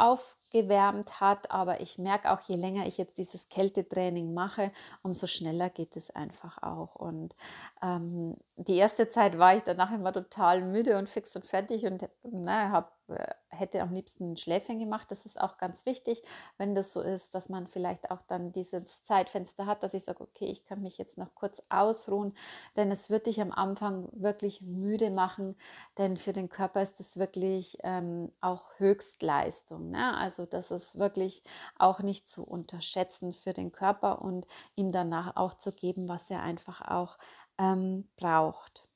aufgewärmt 0.54 1.20
hat. 1.20 1.50
Aber 1.50 1.80
ich 1.80 1.98
merke 1.98 2.30
auch, 2.30 2.40
je 2.40 2.56
länger 2.56 2.86
ich 2.86 2.98
jetzt 2.98 3.18
dieses 3.18 3.48
Kältetraining 3.48 4.34
mache, 4.34 4.72
umso 5.02 5.26
schneller 5.26 5.70
geht 5.70 5.96
es 5.96 6.10
einfach 6.10 6.62
auch. 6.62 6.94
Und 6.94 7.34
ähm, 7.82 8.36
die 8.56 8.76
erste 8.76 9.08
Zeit 9.08 9.38
war 9.38 9.56
ich 9.56 9.62
danach 9.62 9.92
immer 9.92 10.12
total 10.12 10.62
müde 10.62 10.98
und 10.98 11.08
fix 11.08 11.34
und 11.36 11.46
fertig 11.46 11.86
und 11.86 12.08
ne, 12.22 12.70
habe 12.70 12.88
äh, 13.08 13.34
hätte 13.48 13.82
am 13.82 13.92
liebsten 13.92 14.32
ein 14.32 14.36
Schläfchen 14.36 14.78
gemacht. 14.78 15.10
Das 15.10 15.26
ist 15.26 15.40
auch 15.40 15.58
ganz 15.58 15.86
wichtig, 15.86 16.22
wenn 16.58 16.74
das 16.74 16.92
so 16.92 17.00
ist, 17.00 17.34
dass 17.34 17.48
man 17.48 17.68
vielleicht 17.68 18.10
auch 18.10 18.20
dann 18.26 18.52
dieses 18.52 19.04
Zeitfenster 19.04 19.66
hat, 19.66 19.82
dass 19.82 19.94
ich 19.94 20.04
sage, 20.04 20.22
okay, 20.22 20.46
ich 20.46 20.64
kann 20.64 20.82
mich 20.82 20.98
jetzt 20.98 21.18
noch 21.18 21.34
kurz 21.34 21.62
ausruhen, 21.68 22.34
denn 22.76 22.90
es 22.90 23.10
wird 23.10 23.26
dich 23.26 23.40
am 23.40 23.52
Anfang 23.52 24.08
wirklich 24.12 24.62
müde 24.62 25.10
machen, 25.10 25.56
denn 25.98 26.16
für 26.16 26.32
den 26.32 26.48
Körper 26.48 26.82
ist 26.82 26.98
es 26.98 27.16
wirklich 27.16 27.78
ähm, 27.84 28.32
auch 28.40 28.70
Höchstleistung. 28.78 29.90
Ne? 29.90 30.16
Also 30.16 30.43
das 30.46 30.70
ist 30.70 30.98
wirklich 30.98 31.42
auch 31.78 32.00
nicht 32.00 32.28
zu 32.28 32.44
unterschätzen 32.44 33.32
für 33.32 33.52
den 33.52 33.72
Körper 33.72 34.22
und 34.22 34.46
ihm 34.76 34.92
danach 34.92 35.36
auch 35.36 35.54
zu 35.54 35.72
geben, 35.72 36.08
was 36.08 36.30
er 36.30 36.42
einfach 36.42 36.80
auch 36.82 37.18
ähm, 37.58 38.08
braucht. 38.16 38.86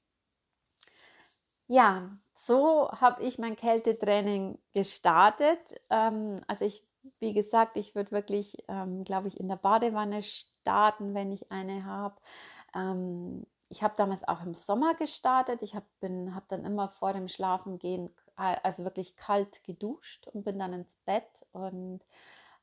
Ja, 1.70 2.11
so 2.34 2.90
habe 2.92 3.22
ich 3.22 3.38
mein 3.38 3.56
Kältetraining 3.56 4.58
gestartet. 4.72 5.58
Ähm, 5.90 6.40
also 6.46 6.64
ich, 6.64 6.82
wie 7.20 7.34
gesagt, 7.34 7.76
ich 7.76 7.94
würde 7.94 8.11
wirklich, 8.11 8.56
ähm, 8.68 9.04
glaube 9.04 9.28
ich, 9.28 9.38
in 9.38 9.48
der 9.48 9.56
Badewanne 9.56 10.22
starten, 10.22 11.14
wenn 11.14 11.30
ich 11.32 11.50
eine 11.50 11.84
habe. 11.84 12.16
Ähm, 12.74 13.46
ich 13.68 13.82
habe 13.82 13.94
damals 13.96 14.26
auch 14.26 14.42
im 14.42 14.54
Sommer 14.54 14.94
gestartet. 14.94 15.62
Ich 15.62 15.74
habe 15.74 15.87
hab 16.34 16.48
dann 16.48 16.64
immer 16.64 16.88
vor 16.88 17.12
dem 17.12 17.28
Schlafengehen, 17.28 18.11
also 18.38 18.85
wirklich 18.85 19.16
kalt 19.16 19.64
geduscht 19.64 20.27
und 20.29 20.44
bin 20.44 20.59
dann 20.59 20.72
ins 20.72 20.96
Bett 21.05 21.46
und 21.53 22.01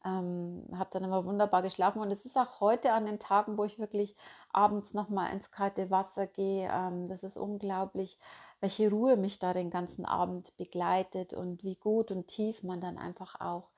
ähm, 0.06 0.64
habe 0.74 0.90
dann 0.92 1.04
immer 1.04 1.26
wunderbar 1.26 1.62
geschlafen. 1.62 2.02
Und 2.02 2.12
es 2.12 2.26
ist 2.26 2.38
auch 2.38 2.60
heute 2.62 2.94
an 2.94 3.06
den 3.06 3.20
Tagen, 3.20 3.58
wo 3.58 3.64
ich 3.66 3.80
wirklich 3.80 4.16
abends 4.54 4.94
nochmal 4.94 5.34
ins 5.34 5.52
kalte 5.52 5.92
Wasser 5.92 6.28
gehe. 6.28 6.70
Ähm, 6.72 7.08
das 7.08 7.24
ist 7.24 7.38
unglaublich 7.38 8.20
welche 8.66 8.90
Ruhe 8.90 9.18
mich 9.18 9.40
da 9.40 9.54
den 9.54 9.70
ganzen 9.70 10.06
Abend 10.06 10.56
begleitet 10.58 11.34
und 11.34 11.64
wie 11.64 11.76
gut 11.76 12.12
und 12.12 12.28
tief 12.28 12.64
man 12.64 12.82
dann 12.82 12.98
einfach 12.98 13.40
auch 13.40 13.70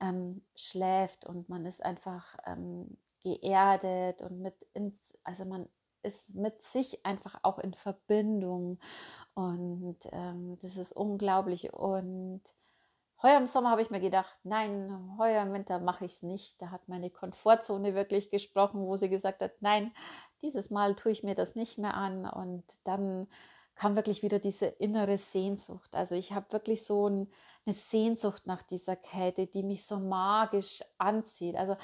ähm, 0.00 0.42
schläft 0.54 1.26
und 1.26 1.48
man 1.48 1.66
ist 1.66 1.84
einfach 1.84 2.36
ähm, 2.46 2.96
geerdet 3.22 4.22
und 4.22 4.40
mit 4.40 4.54
ins, 4.72 4.96
also 5.24 5.44
man 5.44 5.68
ist 6.02 6.34
mit 6.34 6.62
sich 6.62 7.04
einfach 7.04 7.40
auch 7.42 7.58
in 7.58 7.74
Verbindung 7.74 8.78
und 9.34 9.98
ähm, 10.12 10.58
das 10.60 10.76
ist 10.76 10.92
unglaublich 10.92 11.72
und 11.72 12.42
Heuer 13.22 13.36
im 13.36 13.46
Sommer 13.46 13.70
habe 13.70 13.82
ich 13.82 13.90
mir 13.90 14.00
gedacht, 14.00 14.34
nein, 14.44 15.14
heuer 15.18 15.42
im 15.42 15.52
Winter 15.52 15.78
mache 15.78 16.06
ich 16.06 16.14
es 16.14 16.22
nicht. 16.22 16.60
Da 16.62 16.70
hat 16.70 16.88
meine 16.88 17.10
Komfortzone 17.10 17.94
wirklich 17.94 18.30
gesprochen, 18.30 18.80
wo 18.86 18.96
sie 18.96 19.10
gesagt 19.10 19.42
hat, 19.42 19.60
nein, 19.60 19.92
dieses 20.40 20.70
Mal 20.70 20.94
tue 20.96 21.12
ich 21.12 21.22
mir 21.22 21.34
das 21.34 21.54
nicht 21.54 21.76
mehr 21.76 21.94
an. 21.94 22.24
Und 22.24 22.64
dann 22.84 23.28
kam 23.74 23.94
wirklich 23.94 24.22
wieder 24.22 24.38
diese 24.38 24.66
innere 24.66 25.18
Sehnsucht. 25.18 25.94
Also 25.94 26.14
ich 26.14 26.32
habe 26.32 26.50
wirklich 26.52 26.86
so 26.86 27.08
ein, 27.08 27.30
eine 27.66 27.74
Sehnsucht 27.74 28.46
nach 28.46 28.62
dieser 28.62 28.96
Kälte, 28.96 29.46
die 29.46 29.62
mich 29.62 29.86
so 29.86 29.98
magisch 29.98 30.82
anzieht. 30.96 31.56
Also 31.56 31.76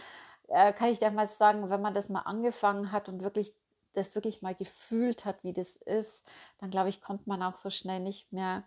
äh, 0.48 0.72
kann 0.72 0.88
ich 0.88 1.00
dir 1.00 1.11
mal 1.11 1.29
sagen, 1.29 1.68
wenn 1.68 1.83
man 1.83 1.92
das 1.92 2.09
mal 2.09 2.20
angefangen 2.20 2.92
hat 2.92 3.11
und 3.11 3.22
wirklich 3.22 3.55
das 3.96 4.14
wirklich 4.14 4.42
mal 4.42 4.54
gefühlt 4.54 5.24
hat, 5.24 5.42
wie 5.42 5.52
das 5.52 5.76
ist, 5.76 6.22
dann 6.59 6.70
glaube 6.70 6.88
ich, 6.88 7.00
kommt 7.00 7.26
man 7.26 7.42
auch 7.42 7.56
so 7.56 7.70
schnell 7.70 8.00
nicht 8.00 8.32
mehr 8.32 8.64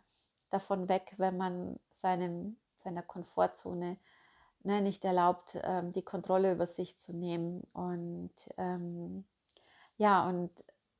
davon 0.49 0.89
weg, 0.89 1.13
wenn 1.17 1.37
man 1.37 1.79
seinem, 2.01 2.57
seiner 2.77 3.03
Komfortzone 3.03 3.97
ne, 4.63 4.81
nicht 4.81 5.05
erlaubt, 5.05 5.57
ähm, 5.63 5.93
die 5.93 6.01
Kontrolle 6.01 6.53
über 6.53 6.67
sich 6.67 6.97
zu 6.99 7.13
nehmen. 7.13 7.63
Und 7.73 8.33
ähm, 8.57 9.25
ja, 9.97 10.27
und 10.27 10.51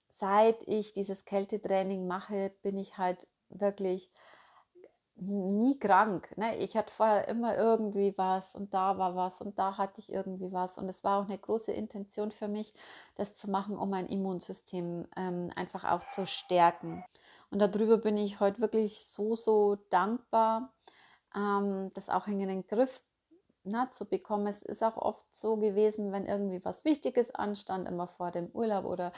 seit 0.10 0.62
ich 0.68 0.94
dieses 0.94 1.26
Kältetraining 1.26 2.08
mache, 2.08 2.52
bin 2.62 2.78
ich 2.78 2.98
halt 2.98 3.26
wirklich 3.50 4.12
nie 5.22 5.78
krank. 5.78 6.36
Ne? 6.38 6.58
Ich 6.58 6.76
hatte 6.78 6.94
vorher 6.94 7.28
immer 7.28 7.58
irgendwie 7.58 8.14
was 8.18 8.56
und 8.56 8.74
da 8.74 8.98
war 8.98 9.16
was 9.16 9.42
und 9.42 9.58
da 9.60 9.78
hatte 9.78 10.00
ich 10.00 10.12
irgendwie 10.12 10.52
was. 10.52 10.78
Und 10.78 10.90
es 10.90 11.04
war 11.04 11.20
auch 11.20 11.26
eine 11.26 11.38
große 11.38 11.72
Intention 11.72 12.32
für 12.32 12.48
mich, 12.48 12.74
das 13.16 13.36
zu 13.36 13.50
machen, 13.50 13.78
um 13.78 13.90
mein 13.90 14.08
Immunsystem 14.08 15.08
ähm, 15.16 15.52
einfach 15.56 15.84
auch 15.84 16.06
zu 16.08 16.26
stärken. 16.26 17.04
Und 17.52 17.60
darüber 17.60 17.98
bin 17.98 18.18
ich 18.18 18.40
heute 18.40 18.62
wirklich 18.62 19.06
so, 19.06 19.36
so 19.36 19.78
dankbar, 19.90 20.74
ähm, 21.36 21.92
das 21.94 22.10
auch 22.10 22.28
in 22.28 22.40
den 22.40 22.68
Griff 22.68 23.02
na, 23.64 23.92
zu 23.92 24.06
bekommen. 24.06 24.48
Es 24.48 24.64
ist 24.64 24.84
auch 24.84 24.98
oft 24.98 25.26
so 25.36 25.58
gewesen, 25.58 26.12
wenn 26.12 26.26
irgendwie 26.26 26.64
was 26.64 26.86
Wichtiges 26.86 27.34
anstand, 27.34 27.88
immer 27.88 28.08
vor 28.08 28.32
dem 28.32 28.48
Urlaub 28.54 28.86
oder 28.86 29.12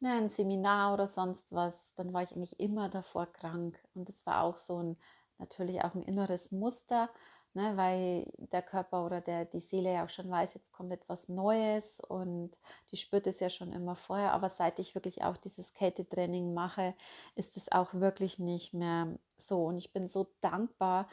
ne, 0.00 0.12
ein 0.12 0.28
Seminar 0.28 0.94
oder 0.94 1.08
sonst 1.08 1.52
was, 1.52 1.74
dann 1.94 2.12
war 2.12 2.22
ich 2.22 2.32
eigentlich 2.32 2.60
immer 2.60 2.88
davor 2.88 3.26
krank. 3.26 3.78
Und 3.94 4.08
das 4.08 4.24
war 4.26 4.42
auch 4.42 4.58
so 4.58 4.82
ein, 4.82 4.96
natürlich 5.38 5.82
auch 5.82 5.94
ein 5.94 6.02
inneres 6.02 6.52
Muster, 6.52 7.10
ne, 7.54 7.76
weil 7.76 8.30
der 8.36 8.62
Körper 8.62 9.04
oder 9.04 9.20
der, 9.20 9.44
die 9.44 9.60
Seele 9.60 9.92
ja 9.92 10.04
auch 10.04 10.08
schon 10.08 10.30
weiß, 10.30 10.54
jetzt 10.54 10.72
kommt 10.72 10.92
etwas 10.92 11.28
Neues 11.28 12.00
und 12.00 12.56
die 12.90 12.96
spürt 12.96 13.26
es 13.26 13.40
ja 13.40 13.50
schon 13.50 13.72
immer 13.72 13.96
vorher. 13.96 14.32
Aber 14.32 14.48
seit 14.50 14.78
ich 14.78 14.94
wirklich 14.94 15.22
auch 15.22 15.36
dieses 15.36 15.74
Kältetraining 15.74 16.54
mache, 16.54 16.94
ist 17.34 17.56
es 17.56 17.70
auch 17.72 17.94
wirklich 17.94 18.38
nicht 18.38 18.74
mehr 18.74 19.18
so. 19.38 19.66
Und 19.66 19.78
ich 19.78 19.92
bin 19.92 20.08
so 20.08 20.28
dankbar, 20.40 21.08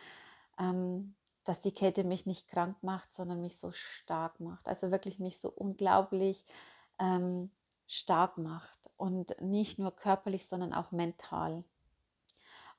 ähm, 0.59 1.15
dass 1.43 1.61
die 1.61 1.73
Kälte 1.73 2.03
mich 2.03 2.25
nicht 2.25 2.47
krank 2.47 2.81
macht, 2.81 3.13
sondern 3.13 3.41
mich 3.41 3.59
so 3.59 3.71
stark 3.71 4.39
macht. 4.39 4.67
Also 4.67 4.91
wirklich 4.91 5.19
mich 5.19 5.39
so 5.39 5.49
unglaublich 5.49 6.43
ähm, 6.99 7.51
stark 7.87 8.37
macht 8.37 8.89
und 8.97 9.39
nicht 9.41 9.79
nur 9.79 9.95
körperlich, 9.95 10.47
sondern 10.47 10.73
auch 10.73 10.91
mental. 10.91 11.63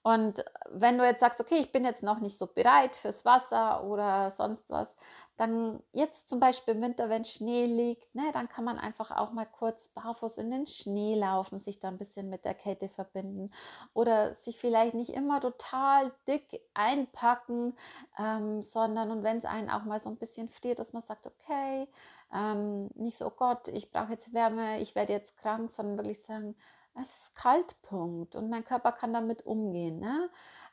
Und 0.06 0.44
wenn 0.70 0.98
du 0.98 1.04
jetzt 1.04 1.18
sagst, 1.18 1.40
okay, 1.40 1.56
ich 1.56 1.72
bin 1.72 1.84
jetzt 1.84 2.04
noch 2.04 2.20
nicht 2.20 2.38
so 2.38 2.46
bereit 2.46 2.94
fürs 2.94 3.24
Wasser 3.24 3.82
oder 3.82 4.30
sonst 4.30 4.70
was, 4.70 4.94
dann 5.36 5.82
jetzt 5.90 6.28
zum 6.28 6.38
Beispiel 6.38 6.74
im 6.74 6.82
Winter, 6.82 7.08
wenn 7.08 7.24
Schnee 7.24 7.66
liegt, 7.66 8.14
ne, 8.14 8.22
dann 8.32 8.48
kann 8.48 8.64
man 8.64 8.78
einfach 8.78 9.10
auch 9.10 9.32
mal 9.32 9.46
kurz 9.46 9.88
barfuß 9.88 10.38
in 10.38 10.52
den 10.52 10.68
Schnee 10.68 11.16
laufen, 11.16 11.58
sich 11.58 11.80
da 11.80 11.88
ein 11.88 11.98
bisschen 11.98 12.30
mit 12.30 12.44
der 12.44 12.54
Kälte 12.54 12.88
verbinden 12.88 13.50
oder 13.94 14.34
sich 14.34 14.58
vielleicht 14.58 14.94
nicht 14.94 15.10
immer 15.10 15.40
total 15.40 16.12
dick 16.28 16.60
einpacken, 16.72 17.76
ähm, 18.16 18.62
sondern 18.62 19.10
und 19.10 19.24
wenn 19.24 19.38
es 19.38 19.44
einen 19.44 19.70
auch 19.70 19.82
mal 19.82 19.98
so 19.98 20.08
ein 20.08 20.18
bisschen 20.18 20.48
friert, 20.48 20.78
dass 20.78 20.92
man 20.92 21.02
sagt, 21.02 21.26
okay, 21.26 21.88
ähm, 22.32 22.90
nicht 22.94 23.18
so, 23.18 23.26
oh 23.26 23.32
Gott, 23.36 23.66
ich 23.66 23.90
brauche 23.90 24.12
jetzt 24.12 24.32
Wärme, 24.32 24.78
ich 24.78 24.94
werde 24.94 25.14
jetzt 25.14 25.36
krank, 25.36 25.72
sondern 25.72 25.96
wirklich 25.96 26.22
sagen, 26.22 26.54
es 27.00 27.14
ist 27.14 27.36
Kaltpunkt 27.36 28.36
und 28.36 28.50
mein 28.50 28.64
Körper 28.64 28.92
kann 28.92 29.12
damit 29.12 29.44
umgehen. 29.46 29.98
Ne? 29.98 30.30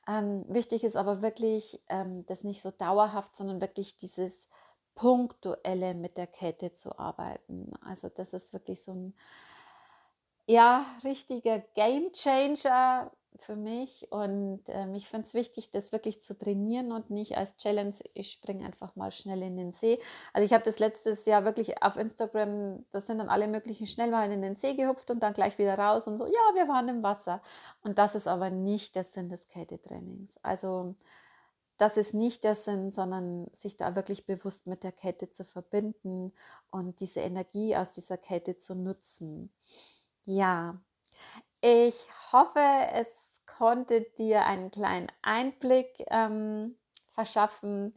Ähm, 0.08 0.46
wichtig 0.48 0.84
ist 0.84 0.96
aber 0.96 1.22
wirklich, 1.22 1.82
ähm, 1.90 2.26
das 2.26 2.44
nicht 2.44 2.62
so 2.62 2.72
dauerhaft, 2.72 3.36
sondern 3.36 3.62
wirklich 3.62 3.98
dieses 3.98 4.48
punktuelle 4.96 5.94
mit 5.94 6.18
der 6.18 6.28
Kette 6.28 6.74
zu 6.74 6.98
arbeiten. 6.98 7.72
Also 7.82 8.10
das 8.10 8.34
ist 8.34 8.54
wirklich 8.54 8.84
so 8.84 8.94
ein 8.94 9.14
ja, 10.46 10.86
richtiger 11.04 11.60
Game 11.60 12.12
Changer 12.12 13.12
für 13.44 13.56
mich 13.56 14.12
und 14.12 14.62
ähm, 14.68 14.96
ich 14.96 15.10
finde 15.10 15.28
es 15.28 15.34
wichtig, 15.34 15.72
das 15.72 15.92
wirklich 15.92 16.22
zu 16.24 16.38
trainieren 16.38 16.92
und 16.92 17.10
nicht 17.10 17.38
als 17.38 17.58
Challenge, 17.58 17.94
ich 18.14 18.32
springe 18.32 18.66
einfach 18.66 18.96
mal 18.96 19.12
schnell 19.12 19.42
in 19.44 19.58
den 19.58 19.74
See. 19.74 20.00
Also 20.34 20.46
ich 20.46 20.54
habe 20.54 20.64
das 20.64 20.80
letztes 20.80 21.26
Jahr 21.26 21.46
wirklich 21.46 21.82
auf 21.84 21.98
Instagram, 21.98 22.86
da 22.92 23.02
sind 23.02 23.20
dann 23.20 23.30
alle 23.30 23.48
möglichen 23.48 23.88
schnell 23.88 24.12
mal 24.12 24.32
in 24.32 24.42
den 24.42 24.56
See 24.56 24.74
gehüpft 24.76 25.12
und 25.12 25.22
dann 25.22 25.34
gleich 25.34 25.58
wieder 25.58 25.78
raus 25.78 26.08
und 26.08 26.18
so, 26.18 26.26
ja, 26.26 26.56
wir 26.56 26.68
waren 26.68 26.90
im 26.90 27.04
Wasser. 27.04 27.42
Und 27.84 27.98
das 28.00 28.16
ist 28.16 28.28
aber 28.28 28.50
nicht 28.50 28.96
der 28.96 29.04
Sinn 29.04 29.30
des 29.30 29.48
Kältetrainings. 29.48 30.34
Also 30.42 30.96
das 31.78 31.98
ist 31.98 32.14
nicht 32.14 32.44
der 32.44 32.56
Sinn, 32.56 32.92
sondern 32.92 33.48
sich 33.54 33.78
da 33.78 33.96
wirklich 33.96 34.26
bewusst 34.26 34.68
mit 34.68 34.84
der 34.84 34.92
Kälte 34.92 35.32
zu 35.32 35.44
verbinden 35.44 36.34
und 36.72 37.00
diese 37.00 37.20
Energie 37.20 37.76
aus 37.76 37.94
dieser 37.94 38.18
Kälte 38.18 38.58
zu 38.58 38.76
nutzen. 38.76 39.52
Ja, 40.26 40.80
ich 41.62 41.96
hoffe, 42.32 42.60
es 42.94 43.08
konnte 43.58 44.02
dir 44.18 44.46
einen 44.46 44.72
kleinen 44.72 45.08
Einblick 45.22 46.06
ähm, 46.10 46.76
verschaffen, 47.12 47.94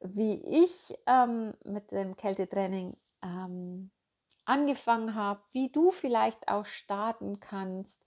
wie 0.00 0.34
ich 0.64 0.98
ähm, 1.06 1.54
mit 1.64 1.90
dem 1.90 2.16
Kältetraining 2.16 2.96
ähm, 3.22 3.90
angefangen 4.44 5.14
habe, 5.14 5.40
wie 5.52 5.70
du 5.70 5.90
vielleicht 5.90 6.48
auch 6.48 6.66
starten 6.66 7.40
kannst 7.40 7.98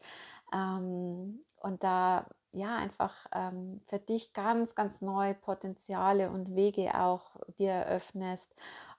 ähm, 0.54 1.44
und 1.62 1.84
da 1.84 2.28
ja 2.52 2.76
einfach 2.76 3.14
ähm, 3.34 3.82
für 3.88 4.00
dich 4.00 4.34
ganz, 4.34 4.76
ganz 4.76 5.02
neue 5.02 5.34
Potenziale 5.34 6.30
und 6.32 6.56
Wege 6.56 7.00
auch 7.00 7.32
dir 7.58 7.72
eröffnest. 7.72 8.54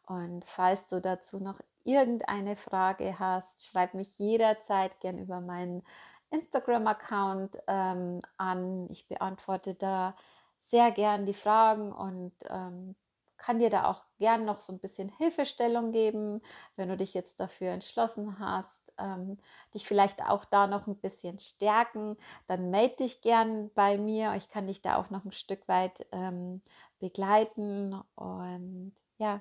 Und 0.06 0.44
falls 0.44 0.86
du 0.86 1.00
dazu 1.00 1.38
noch 1.38 1.60
irgendeine 1.84 2.56
Frage 2.56 3.18
hast, 3.18 3.66
schreib 3.66 3.94
mich 3.94 4.18
jederzeit 4.18 5.00
gern 5.00 5.18
über 5.18 5.40
meinen 5.40 5.82
Instagram-Account 6.30 7.58
ähm, 7.66 8.20
an. 8.36 8.88
Ich 8.90 9.08
beantworte 9.08 9.74
da 9.74 10.14
sehr 10.60 10.90
gern 10.90 11.26
die 11.26 11.34
Fragen 11.34 11.92
und 11.92 12.32
ähm, 12.48 12.94
kann 13.38 13.58
dir 13.60 13.70
da 13.70 13.86
auch 13.86 14.04
gern 14.18 14.44
noch 14.44 14.60
so 14.60 14.72
ein 14.72 14.80
bisschen 14.80 15.08
Hilfestellung 15.08 15.92
geben, 15.92 16.42
wenn 16.76 16.88
du 16.88 16.96
dich 16.96 17.14
jetzt 17.14 17.40
dafür 17.40 17.70
entschlossen 17.70 18.38
hast, 18.38 18.92
ähm, 18.98 19.38
dich 19.74 19.86
vielleicht 19.86 20.22
auch 20.22 20.44
da 20.44 20.66
noch 20.66 20.86
ein 20.86 20.96
bisschen 20.96 21.38
stärken, 21.38 22.16
dann 22.48 22.70
melde 22.70 22.96
dich 22.96 23.20
gern 23.20 23.70
bei 23.74 23.96
mir. 23.96 24.34
Ich 24.34 24.48
kann 24.50 24.66
dich 24.66 24.82
da 24.82 24.96
auch 24.96 25.10
noch 25.10 25.24
ein 25.24 25.32
Stück 25.32 25.66
weit 25.68 26.06
ähm, 26.12 26.60
begleiten. 26.98 28.00
Und 28.16 28.92
ja, 29.18 29.40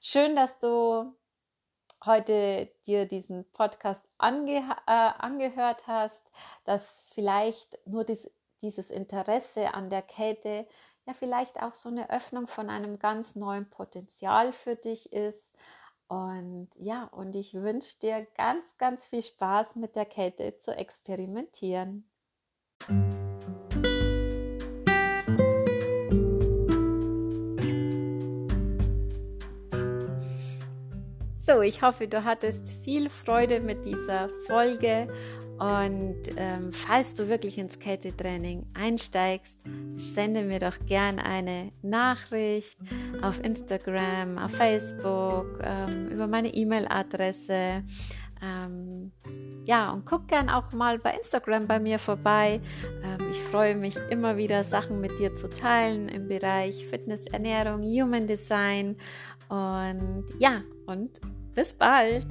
schön, 0.00 0.36
dass 0.36 0.58
du 0.58 1.14
heute 2.04 2.70
dir 2.86 3.06
diesen 3.06 3.50
Podcast 3.52 4.06
ange 4.18 4.58
äh, 4.86 4.90
angehört 5.18 5.86
hast, 5.86 6.30
dass 6.64 7.10
vielleicht 7.14 7.78
nur 7.86 8.04
dies, 8.04 8.30
dieses 8.62 8.90
Interesse 8.90 9.74
an 9.74 9.90
der 9.90 10.02
Kälte 10.02 10.66
ja 11.06 11.14
vielleicht 11.14 11.62
auch 11.62 11.74
so 11.74 11.88
eine 11.88 12.10
Öffnung 12.10 12.46
von 12.46 12.70
einem 12.70 12.98
ganz 12.98 13.36
neuen 13.36 13.68
Potenzial 13.68 14.52
für 14.52 14.76
dich 14.76 15.12
ist. 15.12 15.56
Und 16.08 16.68
ja, 16.76 17.04
und 17.04 17.36
ich 17.36 17.54
wünsche 17.54 17.98
dir 18.00 18.26
ganz, 18.36 18.76
ganz 18.78 19.08
viel 19.08 19.22
Spaß 19.22 19.76
mit 19.76 19.94
der 19.94 20.06
Kälte 20.06 20.58
zu 20.58 20.76
experimentieren. 20.76 22.10
So, 31.52 31.62
ich 31.62 31.82
hoffe, 31.82 32.06
du 32.06 32.24
hattest 32.24 32.84
viel 32.84 33.10
Freude 33.10 33.58
mit 33.58 33.84
dieser 33.84 34.28
Folge 34.46 35.08
und 35.58 36.20
ähm, 36.36 36.70
falls 36.72 37.14
du 37.14 37.28
wirklich 37.28 37.58
ins 37.58 37.80
Kältetraining 37.80 38.66
einsteigst, 38.72 39.58
sende 39.96 40.44
mir 40.44 40.60
doch 40.60 40.78
gern 40.86 41.18
eine 41.18 41.72
Nachricht 41.82 42.78
auf 43.22 43.42
Instagram, 43.42 44.38
auf 44.38 44.52
Facebook, 44.52 45.58
ähm, 45.64 46.10
über 46.10 46.28
meine 46.28 46.54
E-Mail-Adresse. 46.54 47.82
Ähm, 48.42 49.10
ja, 49.64 49.90
und 49.90 50.06
guck 50.06 50.28
gern 50.28 50.48
auch 50.48 50.72
mal 50.72 51.00
bei 51.00 51.14
Instagram 51.14 51.66
bei 51.66 51.80
mir 51.80 51.98
vorbei. 51.98 52.60
Ähm, 53.02 53.28
ich 53.28 53.38
freue 53.38 53.74
mich 53.74 53.96
immer 54.08 54.36
wieder, 54.36 54.62
Sachen 54.62 55.00
mit 55.00 55.18
dir 55.18 55.34
zu 55.34 55.48
teilen 55.48 56.08
im 56.08 56.28
Bereich 56.28 56.86
Fitness, 56.86 57.22
Ernährung, 57.32 57.82
Human 57.82 58.28
Design. 58.28 58.96
Und 59.48 60.26
ja, 60.38 60.62
und 60.86 61.20
bis 61.54 61.74
bald! 61.74 62.26